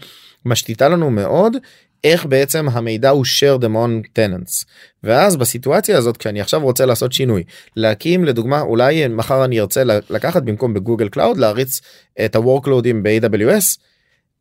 [0.46, 1.58] משתיתה לנו מאוד
[2.04, 4.66] איך בעצם המידע הוא shared among tenants
[5.04, 7.44] ואז בסיטואציה הזאת כשאני עכשיו רוצה לעשות שינוי
[7.76, 11.82] להקים לדוגמה אולי מחר אני ארצה לקחת במקום ב Google Cloud להריץ
[12.26, 13.78] את ה-workloadים ב-AWS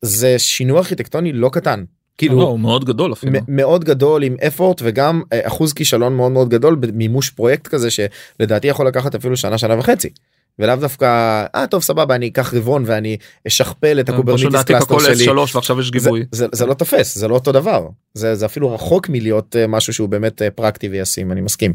[0.02, 1.84] זה שינוי ארכיטקטוני לא קטן.
[2.20, 3.32] כאילו לא, הוא מאוד גדול אפילו.
[3.48, 8.66] מאוד גדול עם effort וגם אה, אחוז כישלון מאוד מאוד גדול במימוש פרויקט כזה שלדעתי
[8.66, 10.10] יכול לקחת אפילו שנה שנה וחצי.
[10.58, 11.06] ולאו דווקא
[11.54, 13.16] אה טוב סבבה אני אקח רבעון ואני
[13.46, 15.24] אשכפל את ה Kubernetes cluster שלי.
[15.24, 16.24] שלוש ועכשיו יש גיבוי.
[16.32, 19.66] זה, זה, זה לא תופס זה לא אותו דבר זה, זה אפילו רחוק מלהיות אה,
[19.66, 21.72] משהו שהוא באמת אה, פרקטי וישים אני מסכים.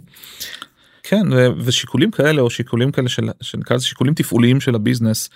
[1.10, 1.28] כן
[1.58, 5.30] ושיקולים כאלה או שיקולים כאלה של שנקרא לזה שיקולים תפעוליים של ה business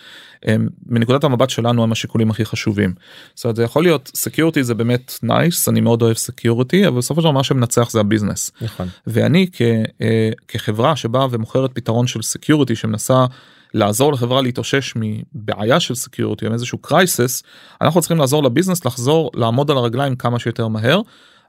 [0.44, 2.94] הם מנקודת המבט שלנו הם השיקולים הכי חשובים.
[3.36, 7.22] זאת אומרת זה יכול להיות security זה באמת nice אני מאוד אוהב security אבל בסופו
[7.22, 8.52] של דבר מה שמנצח זה ה business.
[8.62, 8.88] נכון.
[9.08, 9.62] ואני כ,
[10.02, 13.26] אה, כחברה שבאה ומוכרת פתרון של security שמנסה
[13.74, 17.44] לעזור לחברה להתאושש מבעיה של security או איזשהו crisis
[17.82, 21.02] אנחנו צריכים לעזור ל business לחזור לעמוד על הרגליים כמה שיותר מהר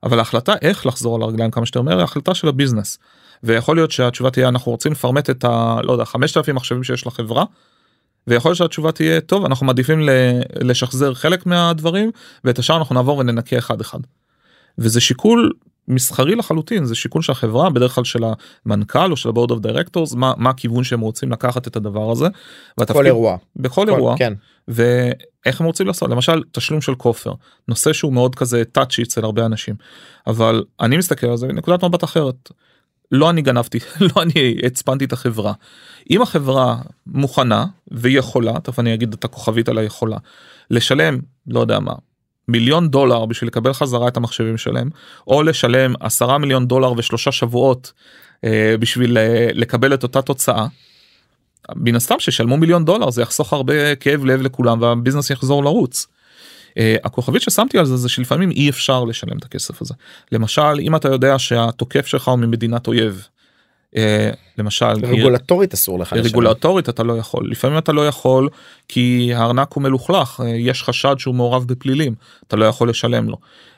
[0.02, 2.98] אבל ההחלטה איך לחזור על הרגליים כמה שיותר מהר היא החלטה של ה business.
[3.42, 5.78] ויכול להיות שהתשובה תהיה אנחנו רוצים לפרמט את ה...
[5.82, 7.44] לא יודע 5,000 מחשבים שיש לחברה.
[8.26, 10.08] ויכול להיות שהתשובה תהיה טוב אנחנו מעדיפים
[10.60, 12.10] לשחזר חלק מהדברים
[12.44, 13.98] ואת השאר אנחנו נעבור וננקה אחד אחד.
[14.78, 15.52] וזה שיקול
[15.88, 18.20] מסחרי לחלוטין זה שיקול של החברה בדרך כלל של
[18.66, 22.10] המנכ"ל או של ה board of directors מה מה הכיוון שהם רוצים לקחת את הדבר
[22.10, 22.26] הזה.
[22.78, 23.36] בכל אירוע.
[23.56, 24.14] בכל כל, אירוע.
[24.18, 24.32] כן.
[24.68, 27.32] ואיך הם רוצים לעשות למשל תשלום של כופר
[27.68, 29.74] נושא שהוא מאוד כזה touchy אצל הרבה אנשים
[30.26, 32.50] אבל אני מסתכל על זה מנקודת מבט אחרת.
[33.12, 33.78] לא אני גנבתי
[34.16, 35.52] לא אני הצפנתי את החברה.
[36.10, 40.16] אם החברה מוכנה ויכולה תכף אני אגיד את הכוכבית על היכולה
[40.70, 41.92] לשלם לא יודע מה
[42.48, 44.90] מיליון דולר בשביל לקבל חזרה את המחשבים שלהם
[45.26, 47.92] או לשלם עשרה מיליון דולר ושלושה שבועות
[48.44, 50.66] אה, בשביל אה, לקבל את אותה תוצאה.
[51.76, 56.06] מן הסתם ששלמו מיליון דולר זה יחסוך הרבה כאב לב לכולם והביזנס יחזור לרוץ.
[56.70, 59.94] Uh, הכוכבית ששמתי על זה זה שלפעמים אי אפשר לשלם את הכסף הזה.
[60.32, 63.28] למשל אם אתה יודע שהתוקף שלך הוא ממדינת אויב.
[63.96, 66.12] אה, למשל רגולטורית אסור לך.
[66.12, 68.48] רגולטורית אתה לא יכול לפעמים אתה לא יכול
[68.88, 72.14] כי הארנק הוא מלוכלך אה, יש חשד שהוא מעורב בפלילים
[72.46, 73.36] אתה לא יכול לשלם לו.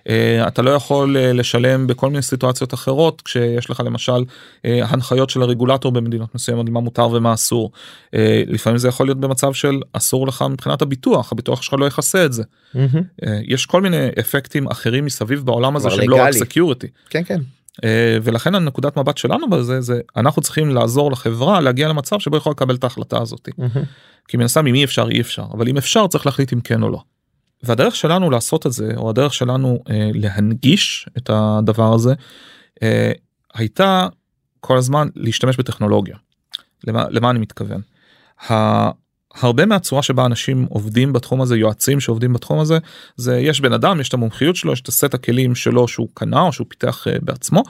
[0.08, 4.24] אה, אתה לא יכול לשלם בכל מיני סיטואציות אחרות כשיש לך למשל
[4.64, 7.72] הנחיות של הרגולטור במדינות מסוימות מה מותר ומה אסור.
[8.46, 12.32] לפעמים זה יכול להיות במצב של אסור לך מבחינת הביטוח הביטוח שלך לא יכסה את
[12.32, 12.42] זה.
[13.42, 16.30] יש כל מיני אפקטים אחרים מסביב בעולם הזה שהם לא רק.
[16.30, 16.86] security.
[17.10, 17.40] כן כן.
[17.84, 22.52] אה, ולכן הנקודת מבט שלנו בזה זה אנחנו צריכים לעזור לחברה להגיע למצב שבו יכול
[22.52, 23.48] לקבל את ההחלטה הזאת.
[23.58, 23.84] מהמם.
[24.28, 26.82] כי מן הסתם אם אי אפשר אי אפשר אבל אם אפשר צריך להחליט אם כן
[26.82, 27.02] או לא.
[27.62, 32.14] והדרך שלנו לעשות את זה או הדרך שלנו אה, להנגיש את הדבר הזה
[32.82, 33.12] אה,
[33.54, 34.08] הייתה
[34.60, 36.16] כל הזמן להשתמש בטכנולוגיה.
[36.86, 37.80] למה, למה אני מתכוון?
[38.50, 38.54] ה,
[39.40, 42.78] הרבה מהצורה שבה אנשים עובדים בתחום הזה יועצים שעובדים בתחום הזה
[43.16, 46.40] זה יש בן אדם יש את המומחיות שלו יש את הסט הכלים שלו שהוא קנה
[46.40, 47.62] או שהוא פיתח אה, בעצמו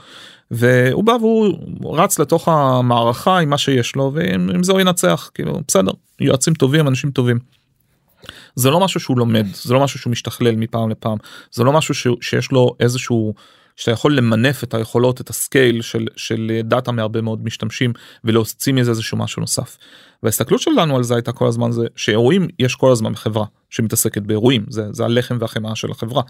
[0.50, 1.58] והוא בא והוא
[1.98, 6.88] רץ לתוך המערכה עם מה שיש לו ועם זה הוא ינצח כאילו בסדר יועצים טובים
[6.88, 7.38] אנשים טובים.
[8.54, 11.18] זה לא משהו שהוא לומד זה לא משהו שהוא משתכלל מפעם לפעם
[11.52, 13.34] זה לא משהו ש, שיש לו איזשהו
[13.76, 17.92] שאתה יכול למנף את היכולות את ה scale של של data מהרבה מאוד משתמשים
[18.24, 19.76] ולהוציא מזה איזשהו משהו נוסף.
[20.22, 24.64] וההסתכלות שלנו על זה הייתה כל הזמן זה שאירועים יש כל הזמן בחברה שמתעסקת באירועים
[24.68, 26.22] זה זה הלחם והחמאה של החברה.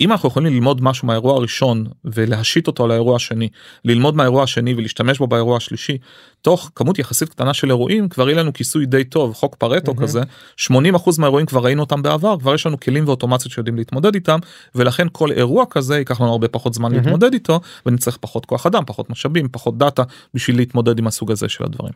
[0.00, 3.48] אם אנחנו יכולים ללמוד משהו מהאירוע הראשון ולהשית אותו על האירוע השני
[3.84, 5.98] ללמוד מהאירוע השני ולהשתמש בו באירוע השלישי
[6.42, 10.06] תוך כמות יחסית קטנה של אירועים כבר יהיה לנו כיסוי די טוב חוק פרטו מהמם.
[10.06, 10.22] כזה
[10.70, 10.70] 80%
[11.18, 14.38] מהאירועים כבר ראינו אותם בעבר כבר יש לנו כלים ואוטומציות שיודעים להתמודד איתם
[14.74, 17.04] ולכן כל אירוע כזה ייקח לנו הרבה פחות זמן מהמם.
[17.04, 20.02] להתמודד איתו ונצטרך פחות כוח אדם פחות משאבים פחות דאטה
[20.34, 21.92] בשביל להתמודד עם הסוג הזה של הדברים.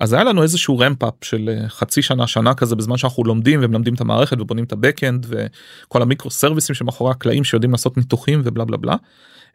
[0.00, 3.94] אז היה לנו איזשהו רמפ-אפ של אה, חצי שנה שנה כזה בזמן שאנחנו לומדים ומלמדים
[3.94, 8.76] את המערכת ובונים את הבקאנד וכל המיקרו סרוויסים שמאחורי הקלעים שיודעים לעשות ניתוחים ובלה בלה
[8.76, 8.96] בלה.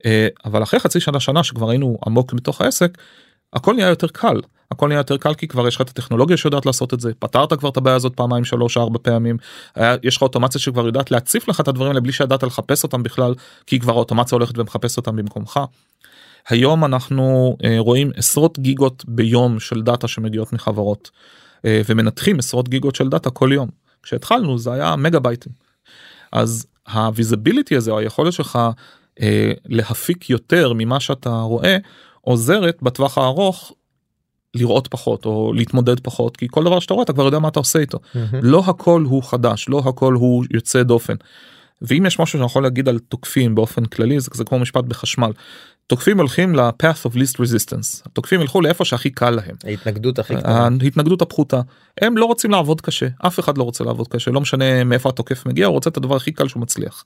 [0.05, 2.97] אה, אבל אחרי חצי שנה שנה שכבר היינו עמוק בתוך העסק
[3.53, 4.41] הכל נהיה יותר קל
[4.71, 7.53] הכל נהיה יותר קל כי כבר יש לך את הטכנולוגיה שיודעת לעשות את זה פתרת
[7.53, 9.37] כבר את הבעיה הזאת פעמיים שלוש ארבע פעמים
[9.75, 13.03] היה, יש לך אוטומציה שכבר יודעת להציף לך את הדברים האלה בלי שידעת לחפש אותם
[13.03, 13.33] בכלל
[13.67, 15.59] כי כבר האוטומציה הולכת ומחפש אותם במקומך.
[16.49, 21.11] היום אנחנו אה, רואים עשרות גיגות ביום של data שמגיעות מחברות
[21.65, 23.69] אה, ומנתחים עשרות גיגות של data כל יום.
[24.03, 25.51] כשהתחלנו זה היה מגה בייטים.
[26.31, 28.59] אז ה visibility הזה או היכולת שלך
[29.21, 31.77] אה, להפיק יותר ממה שאתה רואה
[32.21, 33.73] עוזרת בטווח הארוך
[34.55, 37.59] לראות פחות או להתמודד פחות כי כל דבר שאתה רואה אתה כבר יודע מה אתה
[37.59, 38.39] עושה איתו מהמם.
[38.43, 41.15] לא הכל הוא חדש לא הכל הוא יוצא דופן.
[41.83, 45.31] ואם יש משהו שאני יכול להגיד על תוקפים באופן כללי זה, זה כמו משפט בחשמל.
[45.87, 50.69] תוקפים הולכים ל-path of least resistance התוקפים ילכו לאיפה שהכי קל להם ההתנגדות הכי קטנה.
[50.81, 51.61] ההתנגדות הפחותה
[52.01, 55.45] הם לא רוצים לעבוד קשה אף אחד לא רוצה לעבוד קשה לא משנה מאיפה התוקף
[55.45, 57.03] מגיע הוא רוצה את הדבר הכי קל שהוא מצליח.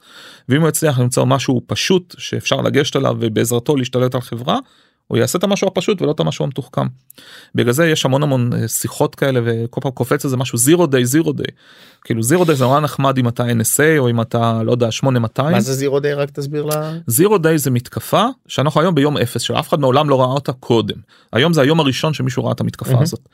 [0.50, 4.60] ואם הוא יצליח למצוא משהו פשוט שאפשר לגשת אליו ובעזרתו להשתלט על חברה
[5.08, 6.88] הוא יעשה את המשהו הפשוט ולא את המשהו המתוחכם.
[7.56, 11.24] בגלל זה יש המון המון אה, שיחות כאלה וכל פעם קופץ איזה משהו zero day
[11.24, 11.52] zero day.
[12.04, 15.52] כאילו zero day זה נורא נחמד אם אתה NSA או אם אתה לא יודע 8200.
[15.52, 16.94] מה זה זירו דיי רק תסביר לה.
[17.08, 20.98] זירו דיי זה מתקפה שאנחנו היום ביום אפס שאף אחד מעולם לא ראה אותה קודם
[21.34, 23.04] היום זה היום הראשון שמישהו ראה את המתקפה מהמם.
[23.04, 23.30] הזאת.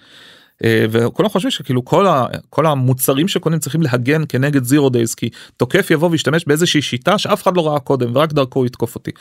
[0.63, 5.29] אה, וכולם חושבים שכאילו כל, ה, כל המוצרים שקונים צריכים להגן כנגד זירו דייז כי
[5.57, 9.11] תוקף יבוא וישתמש באיזושהי שיטה שאף אחד לא ראה קודם ורק דרכו יתקוף אותי.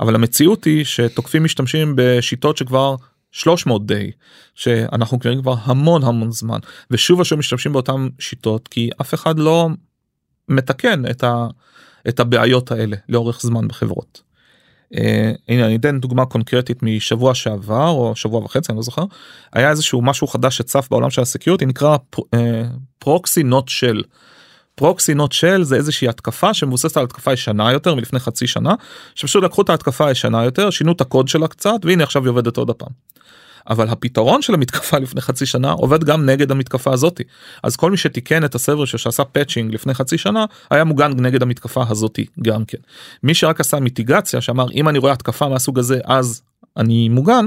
[0.00, 2.96] אבל המציאות היא שתוקפים משתמשים בשיטות שכבר
[3.32, 4.10] 300 דיי
[4.54, 6.58] שאנחנו מכירים כבר המון המון זמן
[6.90, 9.68] ושוב ושוב משתמשים באותן שיטות כי אף אחד לא
[10.48, 11.46] מתקן את, ה,
[12.08, 14.27] את הבעיות האלה לאורך זמן בחברות.
[14.94, 14.98] Uh,
[15.48, 19.04] הנה אני אתן דוגמה קונקרטית משבוע שעבר או שבוע וחצי אני לא זוכר
[19.52, 21.96] היה איזשהו משהו חדש שצף בעולם של הסקיורטי נקרא
[22.98, 24.02] פרוקסי נוט של.
[24.74, 28.74] פרוקסי נוט של זה איזושהי התקפה שמבוססת על התקפה ישנה יותר מלפני חצי שנה
[29.14, 32.56] שפשוט לקחו את ההתקפה הישנה יותר שינו את הקוד שלה קצת והנה עכשיו היא עובדת
[32.56, 32.92] עוד הפעם.
[33.68, 37.22] אבל הפתרון של המתקפה לפני חצי שנה עובד גם נגד המתקפה הזאתי
[37.62, 41.12] אז כל מי שתיקן את ה server שלו שעשה patching לפני חצי שנה היה מוגן
[41.20, 42.78] נגד המתקפה הזאתי גם כן.
[43.22, 46.42] מי שרק עשה מיטיגציה שאמר אם אני רואה התקפה מהסוג הזה אז
[46.76, 47.46] אני מוגן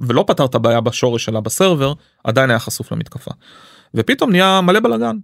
[0.00, 1.92] ולא פתר את הבעיה בשורש שלה ב server
[2.24, 3.30] עדיין היה חשוף למתקפה.
[3.94, 5.16] ופתאום נהיה מלא בלאגן.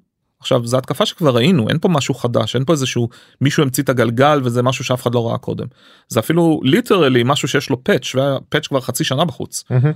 [0.42, 3.08] עכשיו זו התקפה שכבר ראינו אין פה משהו חדש אין פה איזשהו
[3.40, 5.66] מישהו המציא את הגלגל וזה משהו שאף אחד לא ראה קודם
[6.08, 9.92] זה אפילו literally משהו שיש לו patch וה patch כבר חצי שנה בחוץ מהמם.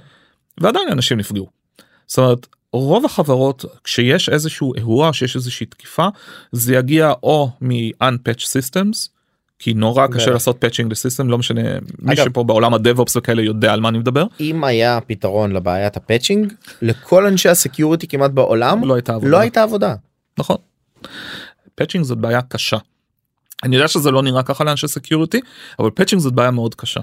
[0.60, 1.48] ועדיין אנשים נפגעו.
[2.06, 6.08] זאת אומרת רוב החברות כשיש איזשהו אירוע שיש איזושהי תקיפה
[6.52, 9.08] זה יגיע או מ-unpatch systems
[9.58, 11.62] כי נורא קשה לעשות patching ל system לא משנה
[11.98, 15.96] מי שפה בעולם ה DevOps וכאלה יודע על מה אני מדבר אם היה פתרון לבעיית
[15.96, 19.94] ה patching לכל אנשי ה security כמעט בעולם לא הייתה עבודה לא הייתה עבודה.
[20.38, 20.56] נכון.
[21.74, 22.76] patching זאת בעיה קשה.
[23.64, 25.40] אני יודע שזה לא נראה ככה לאנשי security
[25.78, 27.00] אבל patching זאת בעיה מאוד קשה.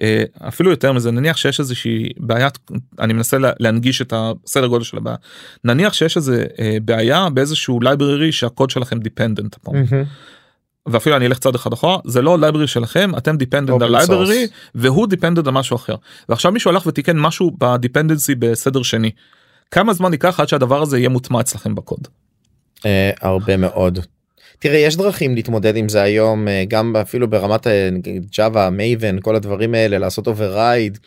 [0.00, 2.48] אה, אפילו יותר מזה נניח שיש איזושהי בעיה
[2.98, 5.16] אני מנסה לה- להנגיש את הסדר גודל של הבעיה
[5.64, 9.72] נניח שיש איזה אה, בעיה באיזשהו library שהקוד שלכם dependent upon.
[9.72, 10.04] מהמם.
[10.88, 14.06] ואפילו אני אלך צעד אחד אחורה זה לא library שלכם אתם dependent על library
[14.74, 15.94] והוא dependent על משהו אחר
[16.28, 19.10] ועכשיו מישהו הלך ותיקן משהו ב dependency בסדר שני.
[19.70, 22.08] כמה זמן ייקח עד שהדבר הזה יהיה מוטמע אצלכם בקוד.
[22.86, 23.98] אה, הרבה מאוד.
[24.58, 27.66] תראה יש דרכים להתמודד עם זה היום אה, גם אפילו ברמת
[28.36, 30.98] Java Maven כל הדברים האלה לעשות override.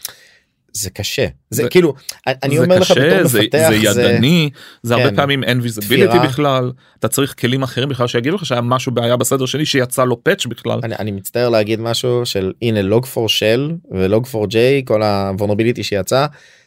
[0.76, 1.94] זה קשה זה זה- כאילו
[2.28, 4.50] אני זה אומר לך קשה, בתור זה, מפתח זה ידני
[4.84, 5.16] זה הרבה כן.
[5.16, 6.20] פעמים אין visibility.
[6.24, 10.24] בכלל אתה צריך כלים אחרים בכלל שיגידו לך שהיה משהו בעיה בסדר שני שיצא לו
[10.24, 10.80] patch בכלל.
[10.84, 16.26] אני, אני מצטער להגיד משהו של הנה Log4Shell ו Log4j כל ה vulnerability שיצא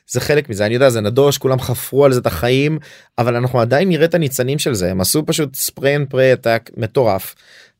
[0.09, 2.79] זה חלק מזה אני יודע זה נדוש כולם חפרו על זה את החיים
[3.19, 6.71] אבל אנחנו עדיין נראה את הניצנים של זה הם עשו פשוט spray and pray עתק
[6.77, 7.35] מטורף.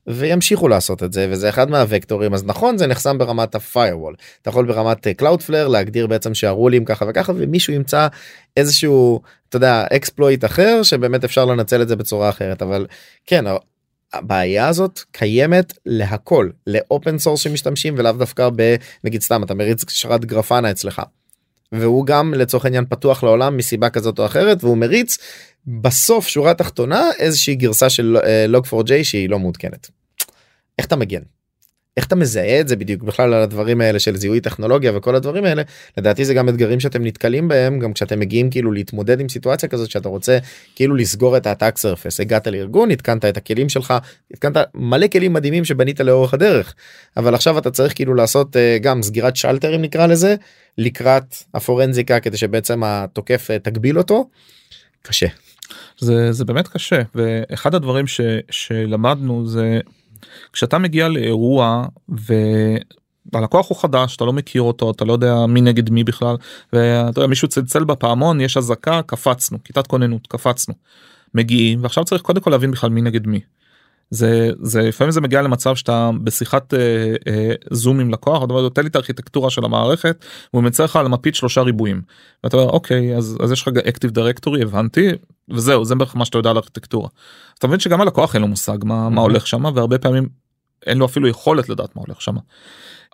[0.07, 4.67] וימשיכו לעשות את זה וזה אחד מהווקטורים אז נכון זה נחסם ברמת ה-firewall אתה יכול
[4.67, 8.09] ברמת Cloudflare להגדיר בעצם שהרולים ככה וככה ומישהו ימצא
[8.57, 12.87] איזשהו אתה יודע exploit אחר שבאמת אפשר לנצל את זה בצורה אחרת אבל
[13.27, 13.45] כן
[14.13, 20.25] הבעיה הזאת קיימת להכל ל open source שמשתמשים ולאו דווקא בנגיד סתם אתה מריץ שרת
[20.25, 21.03] Grafana אצלך.
[21.73, 25.19] והוא גם לצורך העניין פתוח לעולם מסיבה כזאת או אחרת והוא מריץ
[25.67, 28.17] בסוף שורה תחתונה איזושהי גרסה של
[28.49, 29.91] לוג 4j שהיא לא מעודכנת.
[30.79, 31.23] איך אתה מגן?
[31.97, 35.45] איך אתה מזהה את זה בדיוק בכלל על הדברים האלה של זיהוי טכנולוגיה וכל הדברים
[35.45, 35.63] האלה
[35.97, 39.91] לדעתי זה גם אתגרים שאתם נתקלים בהם גם כשאתם מגיעים כאילו להתמודד עם סיטואציה כזאת
[39.91, 40.39] שאתה רוצה
[40.75, 43.95] כאילו לסגור את האטאק סרפס הגעת לארגון התקנת את הכלים שלך
[44.31, 46.75] התקנת מלא כלים מדהימים שבנית לאורך הדרך
[47.17, 50.37] אבל עכשיו אתה צריך כאילו לעשות אה, גם סגירת שלטרים נקרא לזה
[50.79, 54.29] לקראת הפורנזיקה כדי שבעצם התוקף אה, תגביל אותו.
[55.03, 55.27] קשה.
[55.99, 58.21] זה זה באמת קשה ואחד הדברים ש,
[58.51, 59.81] שלמדנו זה
[60.53, 61.87] כשאתה מגיע לאירוע
[63.33, 66.37] והלקוח הוא חדש אתה לא מכיר אותו אתה לא יודע מי נגד מי בכלל
[66.73, 70.75] ואתה יודע מישהו צלצל בפעמון יש אזעקה קפצנו כיתת כוננות קפצנו
[71.35, 73.41] מגיעים ועכשיו צריך קודם כל להבין בכלל מי נגד מי.
[74.11, 78.69] זה זה לפעמים זה מגיע למצב שאתה בשיחת אה, אה, זום עם לקוח אתה אומר
[78.69, 82.03] תן לי את הארכיטקטורה של המערכת והוא מצייר לך על מפית שלושה ריבועים.
[82.45, 85.09] ואתה אומר אוקיי אז, אז יש לך אקטיב דירקטורי הבנתי
[85.51, 87.09] וזהו זה בערך מה שאתה יודע על ארכיטקטורה.
[87.59, 90.29] אתה מבין שגם הלקוח אין לו מושג מה, מה הולך שם והרבה פעמים
[90.87, 92.37] אין לו אפילו יכולת לדעת מה הולך שם.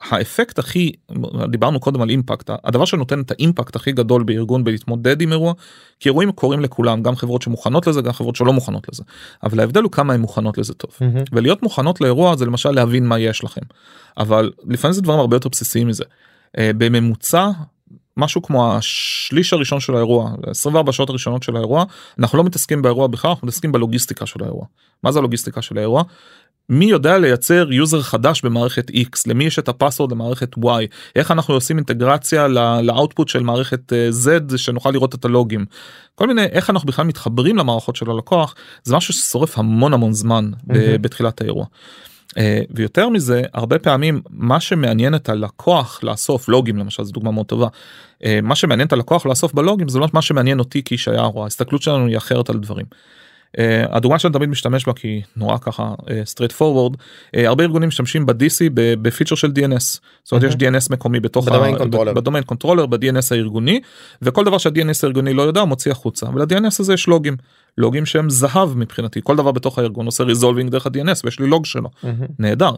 [0.01, 0.93] האפקט הכי
[1.51, 5.53] דיברנו קודם על אימפקט הדבר שנותן את האימפקט הכי גדול בארגון בלהתמודד עם אירוע
[6.01, 9.03] כי אירועים קורים לכולם גם חברות שמוכנות לזה גם חברות שלא מוכנות לזה.
[9.43, 10.91] אבל ההבדל הוא כמה הן מוכנות לזה טוב.
[11.33, 13.61] ולהיות מוכנות לאירוע זה למשל להבין מה יש לכם.
[14.17, 16.05] אבל לפעמים זה דברים הרבה יותר בסיסיים מזה.
[16.59, 17.51] אה, בממוצע
[18.17, 21.85] משהו כמו השליש הראשון של האירוע 24 שעות הראשונות של האירוע
[22.19, 24.65] אנחנו לא מתעסקים באירוע בכלל אנחנו מתעסקים בלוגיסטיקה של האירוע.
[25.03, 26.03] מה זה הלוגיסטיקה של האירוע?
[26.69, 29.23] מי יודע לייצר user חדש במערכת x?
[29.27, 30.69] למי יש את ה password למערכת y?
[31.17, 32.49] איך אנחנו עושים אינטגרציה
[32.83, 35.65] לאוטפוט של מערכת אה, z שנוכל לראות את הלוגים?
[36.15, 40.51] כל מיני איך אנחנו בכלל מתחברים למערכות של הלקוח זה משהו ששורף המון המון זמן
[40.67, 41.03] מהמם.
[41.03, 41.67] בתחילת האירוע.
[42.39, 47.47] אה, ויותר מזה הרבה פעמים מה שמעניין את הלקוח לאסוף לוגים למשל זו דוגמה מאוד
[47.47, 47.69] טובה
[48.25, 51.45] אה, מה שמעניין את הלקוח לאסוף בלוגים זה לא מה שמעניין אותי כאיש היער או
[51.45, 52.87] ההסתכלות שלנו היא אחרת על דברים.
[53.57, 55.95] Uh, הדוגמה שאני תמיד משתמש בה כי היא נורא ככה
[56.25, 56.99] straight uh, forward uh,
[57.47, 61.49] הרבה ארגונים משתמשים ב-DC ב feature של DNS זאת אומרת יש DNS מקומי בתוך
[62.15, 62.87] ב domain controller.
[62.87, 63.81] ב-DNS הארגוני
[64.23, 66.27] וכל דבר שה-DNS הארגוני לא יודע הוא מוציא החוצה.
[66.35, 67.37] ול-DNS הזה יש לוגים.
[67.79, 69.21] לוגים שהם זהב מבחינתי.
[69.25, 71.91] כל דבר בתוך הארגון עושה resolving דרך ה-DNS ויש לי log שלו.
[72.39, 72.71] נהדר.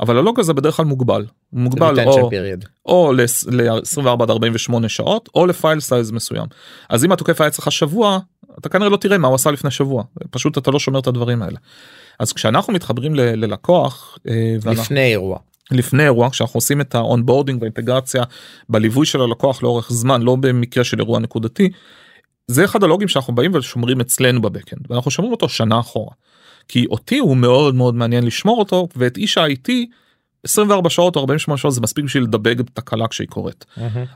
[0.00, 1.24] אבל ה log הזה בדרך כלל מוגבל.
[1.52, 2.30] מוגבל או,
[2.86, 6.46] או ל-24 עד 48 שעות או ל file size מסוים.
[6.88, 8.18] אז אם התוקף היה אצלך שבוע
[8.58, 11.42] אתה כנראה לא תראה מה הוא עשה לפני שבוע פשוט אתה לא שומר את הדברים
[11.42, 11.58] האלה.
[12.18, 15.38] אז כשאנחנו מתחברים ל- ללקוח אה, ואנחנו- לפני אירוע.
[15.70, 18.22] לפני אירוע כשאנחנו עושים את ה onboarding והאינטגרציה
[18.68, 21.70] בליווי של הלקוח לאורך זמן לא במקרה של אירוע נקודתי.
[22.46, 26.14] זה אחד הלוגים שאנחנו באים ושומרים אצלנו ב backend ואנחנו שומרים אותו שנה אחורה.
[26.68, 29.70] כי אותי הוא מאוד מאוד מעניין לשמור אותו ואת איש ה-IT
[30.44, 33.64] 24 שעות או 48 שעות זה מספיק בשביל לדבג תקלה כשהיא קורית.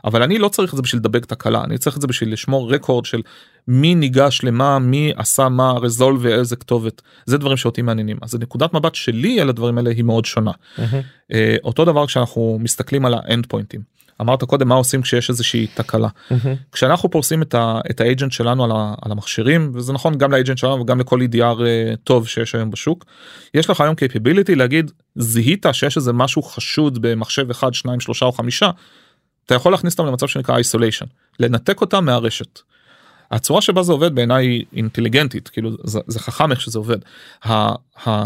[0.05, 2.73] אבל אני לא צריך את זה בשביל לדבג תקלה אני צריך את זה בשביל לשמור
[2.73, 3.21] רקורד של
[3.67, 7.01] מי ניגש למה מי עשה מה רזולב ואיזה כתובת.
[7.25, 8.17] זה דברים שאותי מעניינים.
[8.21, 10.51] אז נקודת מבט שלי על הדברים האלה היא מאוד שונה.
[11.33, 13.92] אה, אותו דבר כשאנחנו מסתכלים על האנד פוינטים
[14.23, 16.07] אמרת קודם מה עושים כשיש איזושהי תקלה
[16.71, 20.57] כשאנחנו פורסים את, ה, את האג'נט שלנו על, ה, על המכשירים וזה נכון גם לאג'נט
[20.57, 23.05] שלנו וגם לכל EDR אה, טוב שיש היום בשוק
[23.53, 28.31] יש לך היום capability להגיד זיהית שיש איזה משהו חשוד במחשב אחד שניים שלושה או
[28.31, 28.69] חמישה
[29.45, 31.07] אתה יכול להכניס אותם למצב שנקרא isolation
[31.39, 32.59] לנתק אותם מהרשת.
[33.31, 36.97] הצורה שבה זה עובד בעיניי אינטליגנטית כאילו זה, זה חכם איך שזה עובד.
[37.45, 37.51] ה,
[38.07, 38.23] ה,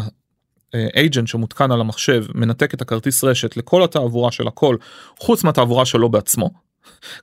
[0.96, 4.76] אייג'נט שמותקן על המחשב מנתק את הכרטיס רשת לכל התעבורה של הכל
[5.20, 6.68] חוץ מהתעבורה שלו בעצמו.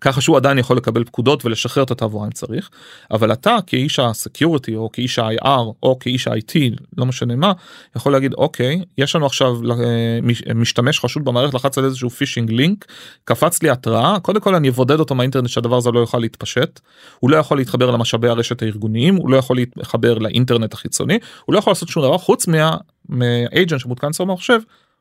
[0.00, 2.70] ככה שהוא עדיין יכול לקבל פקודות ולשחרר את התעבורה אם צריך
[3.10, 6.54] אבל אתה כאיש הסקיוריטי או כאיש ה-IR או כאיש ה-IT
[6.98, 7.52] לא משנה מה
[7.96, 9.76] יכול להגיד אוקיי יש לנו עכשיו אה,
[10.22, 12.84] מש- משתמש חשוד במערכת לחץ על איזשהו phishing link
[13.24, 16.80] קפץ לי התראה קודם כל אני אבודד אותו מהאינטרנט שהדבר הזה לא יוכל להתפשט
[17.20, 21.58] הוא לא יכול להתחבר למשאבי הרשת הארגוניים הוא לא יכול להתחבר לאינטרנט החיצוני הוא לא
[21.58, 22.76] יכול לעשות שום דבר חוץ מה-
[23.08, 24.60] מה agent שמותקן אצלו במחשב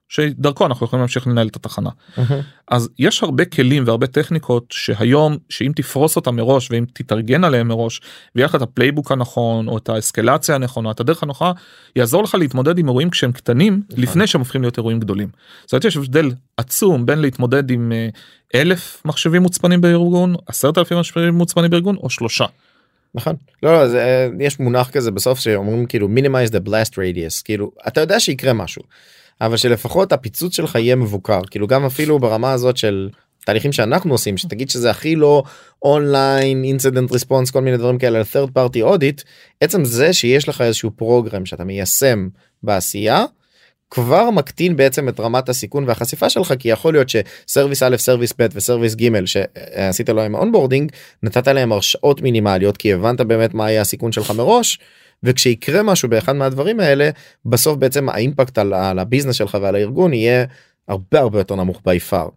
[0.10, 1.90] שדרכו אנחנו יכולים להמשיך לנהל את התחנה.
[2.68, 8.02] אז יש הרבה כלים והרבה טכניקות שהיום שאם תפרוס אותם מראש ואם תתארגן עליהם מראש
[8.36, 11.52] ויהיה לך את ה playbook הנכון או את האסקלציה הנכונה את הדרך הנכונה
[11.96, 15.30] יעזור לך להתמודד עם אירועים כשהם קטנים לפני שהם הופכים להיות אירועים גדולים.
[15.62, 18.10] זאת אומרת יש הבדל עצום בין להתמודד עם אה,
[18.56, 22.46] אלף מחשבים מוצפנים בארגון עשרת אלפים מחשבים מוצפנים בארגון או שלושה.
[23.16, 27.72] נכון לא, לא זה, יש מונח כזה בסוף שאומרים כאילו minimize the blast radius כאילו
[27.88, 28.84] אתה יודע שיקרה משהו
[29.42, 33.10] אבל שלפחות הפיצוץ שלך יהיה מבוקר כאילו גם אפילו ברמה הזאת של
[33.46, 35.44] תהליכים שאנחנו עושים שתגיד שזה הכי לא
[35.82, 39.24] online incident response כל מיני דברים כאלה third party audit
[39.62, 42.28] עצם זה שיש לך איזשהו program שאתה מיישם
[42.64, 43.26] בעשייה.
[43.94, 48.34] כבר מקטין בעצם את רמת הסיכון והחשיפה שלך כי יכול להיות ש service א' service
[48.40, 50.92] ב' ו service ג' שעשית לו עם onboarding
[51.24, 54.80] נתת להם הרשאות מינימליות כי הבנת באמת מה היה הסיכון שלך מראש
[55.24, 57.10] וכשיקרה משהו באחד מהדברים האלה
[57.46, 60.46] בסוף בעצם ה impact על, על ה business שלך ועל הארגון יהיה
[60.88, 62.28] הרבה הרבה יותר נמוך by far.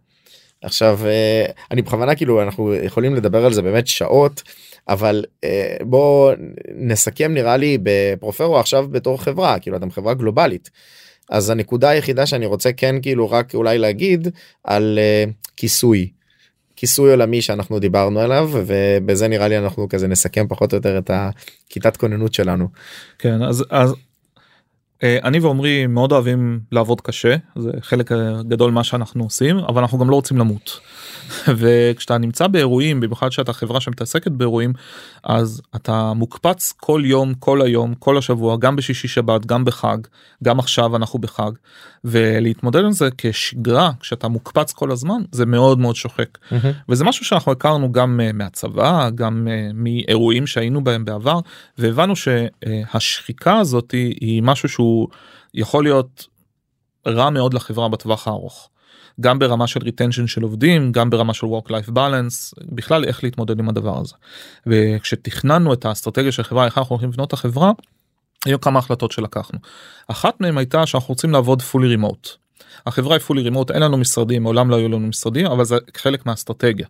[0.61, 4.43] עכשיו אה, אני בכוונה כאילו אנחנו יכולים לדבר על זה באמת שעות
[4.89, 6.33] אבל אה, בוא
[6.75, 10.69] נסכם נראה לי בפרופרו עכשיו בתור חברה כאילו אתם חברה גלובלית.
[11.29, 14.27] אז הנקודה היחידה שאני רוצה כן כאילו רק אולי להגיד
[14.63, 16.09] על uh, כיסוי.
[16.75, 21.11] כיסוי עולמי שאנחנו דיברנו עליו ובזה נראה לי אנחנו כזה נסכם פחות או יותר את
[21.13, 22.67] הכיתת כוננות שלנו.
[23.19, 23.93] כן אז אז
[25.03, 29.81] אה, אני ועמרי מאוד אוהבים לעבוד קשה זה חלק אה, גדול מה שאנחנו עושים אבל
[29.81, 30.79] אנחנו גם לא רוצים למות.
[31.59, 34.73] וכשאתה נמצא באירועים במיוחד שאתה חברה שמתעסקת באירועים
[35.23, 39.97] אז אתה מוקפץ כל יום כל היום כל השבוע גם בשישי שבת גם בחג
[40.43, 41.51] גם עכשיו אנחנו בחג.
[42.03, 46.37] ולהתמודד עם זה כשגרה כשאתה מוקפץ כל הזמן זה מאוד מאוד שוחק.
[46.89, 51.39] וזה משהו שאנחנו הכרנו גם uh, מהצבא גם uh, מאירועים שהיינו בהם בעבר
[51.77, 55.07] והבנו שהשחיקה הזאת היא משהו שהוא
[55.53, 56.27] יכול להיות
[57.07, 58.69] רע מאוד לחברה בטווח הארוך.
[59.21, 63.59] גם ברמה של retention של עובדים גם ברמה של work life balance בכלל איך להתמודד
[63.59, 64.15] עם הדבר הזה.
[64.67, 67.71] וכשתכננו את האסטרטגיה של החברה איך אנחנו הולכים לבנות את החברה
[68.45, 69.59] היו כמה החלטות שלקחנו.
[70.07, 72.29] אחת מהן הייתה שאנחנו רוצים לעבוד fully remote.
[72.85, 76.25] החברה היא fully remote אין לנו משרדים מעולם לא היו לנו משרדים אבל זה חלק
[76.25, 76.87] מהאסטרטגיה.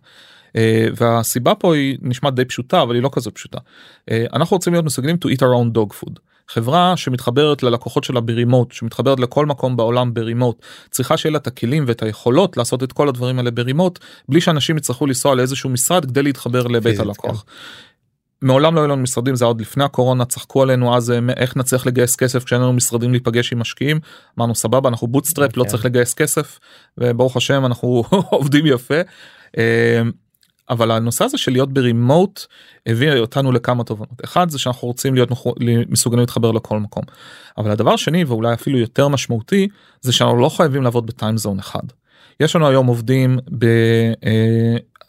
[0.48, 0.50] Uh,
[0.96, 3.58] והסיבה פה היא נשמעת די פשוטה אבל היא לא כזו פשוטה.
[3.58, 6.18] Uh, אנחנו רוצים להיות מסוגלים to eat our own dog food.
[6.48, 11.38] חברה שמתחברת ללקוחות שלה ב remote שמתחברת לכל מקום בעולם ב remote צריכה שיהיה לה
[11.38, 15.34] את הכלים ואת היכולות לעשות את כל הדברים האלה ב remote בלי שאנשים יצטרכו לנסוע
[15.34, 17.44] לאיזשהו משרד כדי להתחבר לבית הלקוח.
[18.42, 22.16] מעולם לא היו לנו משרדים זה עוד לפני הקורונה צחקו עלינו אז איך נצליח לגייס
[22.16, 24.00] כסף כשאין לנו משרדים להיפגש עם משקיעים
[24.38, 25.68] אמרנו סבבה אנחנו bootstrap לא כן.
[25.68, 26.58] צריך לגייס כסף
[26.98, 29.00] וברוך השם אנחנו עובדים יפה.
[30.70, 32.46] אה, אבל הנושא הזה של להיות ב remote
[32.86, 35.28] הביא אותנו לכמה תובנות אחד זה שאנחנו רוצים להיות
[35.88, 37.02] מסוגלים להתחבר לכל מקום
[37.58, 39.68] אבל הדבר השני ואולי אפילו יותר משמעותי
[40.00, 41.82] זה שאנחנו לא חייבים לעבוד בטיים זון אחד.
[42.40, 43.38] יש לנו היום עובדים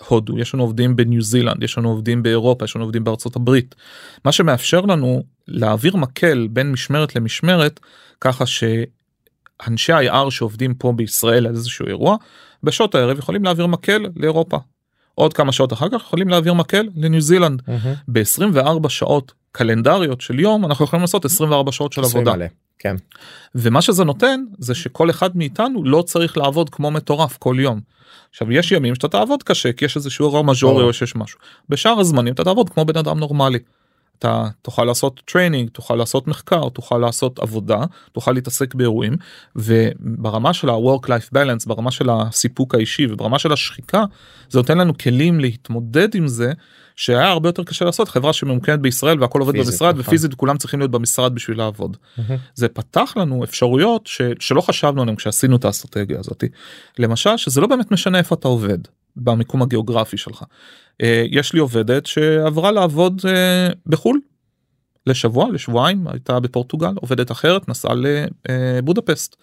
[0.01, 3.75] בהודו יש לנו עובדים בניו זילנד יש לנו עובדים באירופה יש לנו עובדים בארצות הברית
[4.25, 7.79] מה שמאפשר לנו להעביר מקל בין משמרת למשמרת
[8.21, 12.15] ככה שאנשי ה-IR שעובדים פה בישראל על איזשהו אירוע
[12.63, 14.57] בשעות הערב יכולים להעביר מקל לאירופה.
[15.19, 17.61] עוד כמה שעות אחר כך יכולים להעביר מקל לניו זילנד
[18.07, 22.33] ב-24 שעות קלנדריות של יום אנחנו יכולים לעשות 24 שעות של עבודה.
[22.33, 22.45] מלא,
[22.79, 22.95] כן.
[23.55, 27.79] ומה שזה נותן זה שכל אחד מאיתנו לא צריך לעבוד כמו מטורף כל יום.
[28.29, 30.83] עכשיו יש ימים שאתה תעבוד קשה כי יש איזשהו אירוע מז'ורי.
[30.83, 31.39] או שיש משהו.
[31.69, 33.59] בשאר הזמנים אתה תעבוד כמו בן אדם נורמלי.
[34.19, 39.17] אתה תוכל לעשות training תוכל לעשות מחקר תוכל לעשות עבודה תוכל להתעסק באירועים
[39.55, 44.03] וברמה של ה-work life balance ברמה של הסיפוק האישי וברמה של השחיקה
[44.49, 46.53] זה נותן לנו כלים להתמודד עם זה
[46.95, 50.01] שהיה הרבה יותר קשה לעשות חברה שממוקמת בישראל והכל עובד פיזית, במשרד נכון.
[50.01, 51.97] ופיזית כולם צריכים להיות במשרד בשביל לעבוד.
[52.55, 56.43] זה פתח לנו אפשרויות ש, שלא חשבנו עליהן כשעשינו את האסטרטגיה הזאת.
[56.99, 58.77] למשל שזה לא באמת משנה איפה אתה עובד
[59.19, 60.43] במיקום הגיאוגרפי שלך.
[61.01, 64.19] אה, יש לי עובדת שעברה לעבוד אה, בחו"ל.
[65.07, 67.93] לשבוע לשבועיים הייתה בפורטוגל עובדת אחרת נסעה
[68.49, 69.35] לבודפסט.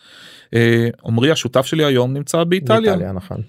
[0.54, 2.80] אה, עמרי השותף שלי היום נמצא באיטליה.
[2.80, 3.42] באיטליה, נכון.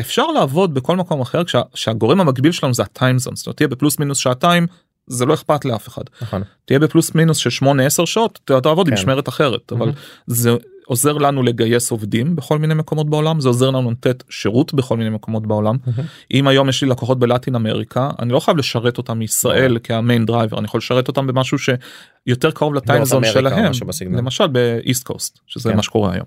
[0.00, 3.56] אפשר לעבוד בכל מקום אחר כשה, שהגורם המקביל שלנו זה ה time zone זאת אומרת
[3.56, 4.66] תהיה בפלוס מינוס שעתיים
[5.06, 6.42] זה לא אכפת לאף אחד נכון.
[6.64, 8.92] תהיה בפלוס מינוס של 8-10 שעות אתה תעבוד כן.
[8.92, 9.92] במשמרת אחרת אבל מהמם.
[10.26, 10.50] זה
[10.86, 15.10] עוזר לנו לגייס עובדים בכל מיני מקומות בעולם זה עוזר לנו לתת שירות בכל מיני
[15.10, 16.08] מקומות בעולם מהמם.
[16.34, 20.26] אם היום יש לי לקוחות בלטין אמריקה אני לא חייב לשרת אותם מישראל כה main
[20.26, 24.14] driver אני יכול לשרת אותם במשהו שיותר קרוב ל time zone אמריקה או שלהם.
[24.14, 25.76] למשל ב East Coast שזה כן.
[25.76, 26.26] מה שקורה היום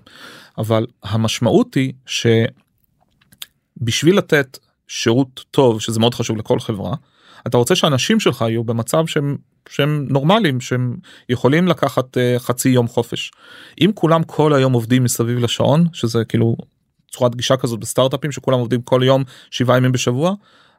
[0.58, 1.92] אבל המשמעות היא
[3.80, 4.58] שבשביל לתת
[4.88, 6.94] שירות טוב שזה מאוד חשוב לכל חברה
[7.46, 9.36] אתה רוצה שאנשים שלך יהיו במצב שהם
[9.68, 10.96] שהם נורמליים שהם
[11.28, 13.30] יכולים לקחת uh, חצי יום חופש.
[13.80, 16.56] אם כולם כל היום עובדים מסביב לשעון שזה כאילו
[17.10, 20.34] צורת גישה כזאת בסטארט-אפים שכולם עובדים כל יום שבעה ימים בשבוע.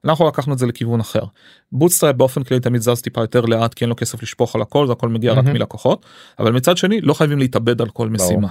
[0.06, 1.24] אנחנו לקחנו את זה לכיוון אחר.
[1.72, 4.88] bootstrap באופן כללי תמיד זז טיפה יותר לאט כי אין לו כסף לשפוך על הכל
[4.88, 5.54] זה הכל מגיע רק מהמם.
[5.54, 6.06] מלקוחות
[6.40, 8.48] אבל מצד שני לא חייבים להתאבד על כל משימה.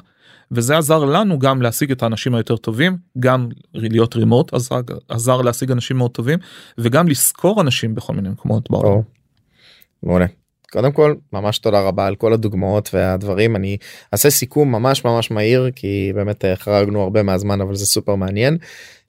[0.53, 5.70] וזה עזר לנו גם להשיג את האנשים היותר טובים גם להיות רימוט עזר, עזר להשיג
[5.70, 6.38] אנשים מאוד טובים
[6.78, 9.01] וגם לשכור אנשים בכל מיני מקומות בעולם.
[10.03, 10.26] מעולה.
[10.72, 13.76] קודם כל ממש תודה רבה על כל הדוגמאות והדברים אני
[14.12, 18.59] אעשה סיכום ממש ממש מהיר כי באמת אה, חרגנו הרבה מהזמן אבל זה סופר מעניין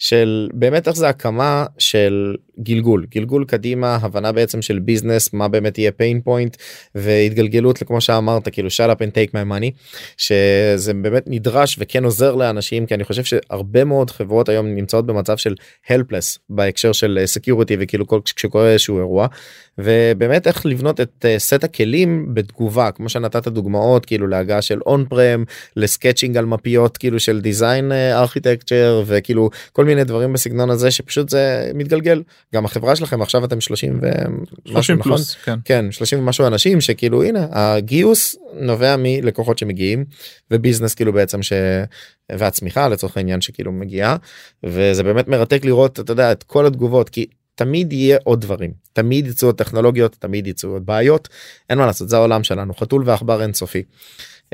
[0.02, 3.06] של באמת איך זה הקמה של גלגול.
[3.16, 6.58] גלגול קדימה הבנה בעצם של ביזנס מה באמת יהיה pain point
[6.95, 9.72] והתגלגלות כמו שאמרת כאילו shut up and take my money
[10.18, 15.38] שזה באמת נדרש וכן עוזר לאנשים כי אני חושב שהרבה מאוד חברות היום נמצאות במצב
[15.38, 15.56] של
[15.88, 19.28] helpless בהקשר של אה, security וכאילו כל כשקורה איזשהו אירוע.
[19.78, 25.06] ובאמת איך לבנות את אה, סט הכלים בתגובה כמו שנתת דוגמאות כאילו להגעה של און
[25.10, 25.43] פרם
[25.76, 31.72] לסקצ'ינג על מפיות כאילו של דיזיין ארכיטקצ'ר וכאילו כל מיני דברים בסגנון הזה שפשוט זה
[31.74, 32.24] מתגלגל
[32.56, 35.60] גם החברה שלכם עכשיו אתם 30 ומשהו 30 נכון פלוס כן.
[35.66, 40.06] כן 30 ומשהו אנשים שכאילו הנה הגיוס נובע מלקוחות שמגיעים
[40.52, 41.54] וביזנס כאילו בעצם ש...
[42.32, 44.16] והצמיחה לצורך העניין שכאילו מגיעה
[44.64, 47.26] וזה באמת מרתק לראות אתה יודע את כל התגובות כי
[47.56, 51.30] תמיד יהיה עוד דברים תמיד יצאו עוד טכנולוגיות תמיד יצאו עוד בעיות
[51.70, 53.84] אין מה לעשות זה העולם שלנו חתול ועכבר אינסופי.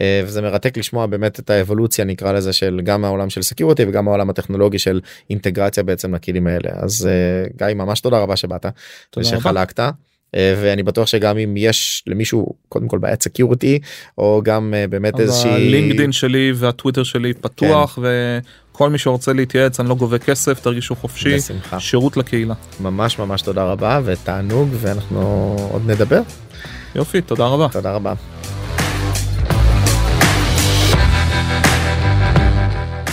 [0.01, 4.07] אה, וזה מרתק לשמוע באמת את האבולוציה נקרא לזה של גם העולם של סקיורטי וגם
[4.07, 8.65] העולם הטכנולוגי של אינטגרציה בעצם לכלים האלה אז אה, גיא ממש תודה רבה שבאת
[9.09, 9.37] תודה רבה.
[9.37, 9.79] ושחלקת.
[10.35, 13.79] אה, ואני בטוח שגם אם יש למישהו קודם כל בעיית סקיורטי
[14.17, 19.95] או גם באמת איזושהי הלינקדין שלי והטוויטר שלי פתוח וכל מי שרוצה להתייעץ אני לא
[19.95, 21.79] גובה כסף תרגישו חופשי בשמחה.
[21.79, 22.53] שירות לקהילה.
[22.79, 26.21] ממש ממש תודה רבה ותענוג ואנחנו עוד נדבר
[26.95, 27.67] יופי תודה רבה.
[27.71, 28.13] תודה רבה.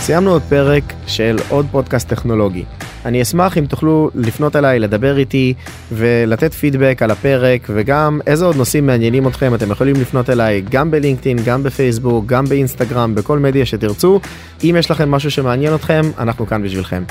[0.05, 2.63] סיימנו עוד פרק של עוד פודקאסט טכנולוגי.
[3.05, 5.53] אני אשמח אם תוכלו לפנות אליי, לדבר איתי
[5.91, 10.91] ולתת פידבק על הפרק וגם איזה עוד נושאים מעניינים אתכם אתם יכולים לפנות אליי גם
[10.91, 14.19] בלינקדאין, גם בפייסבוק, גם באינסטגרם, בכל מדיה שתרצו.
[14.63, 17.03] אם יש לכם משהו שמעניין אתכם, אנחנו כאן בשבילכם.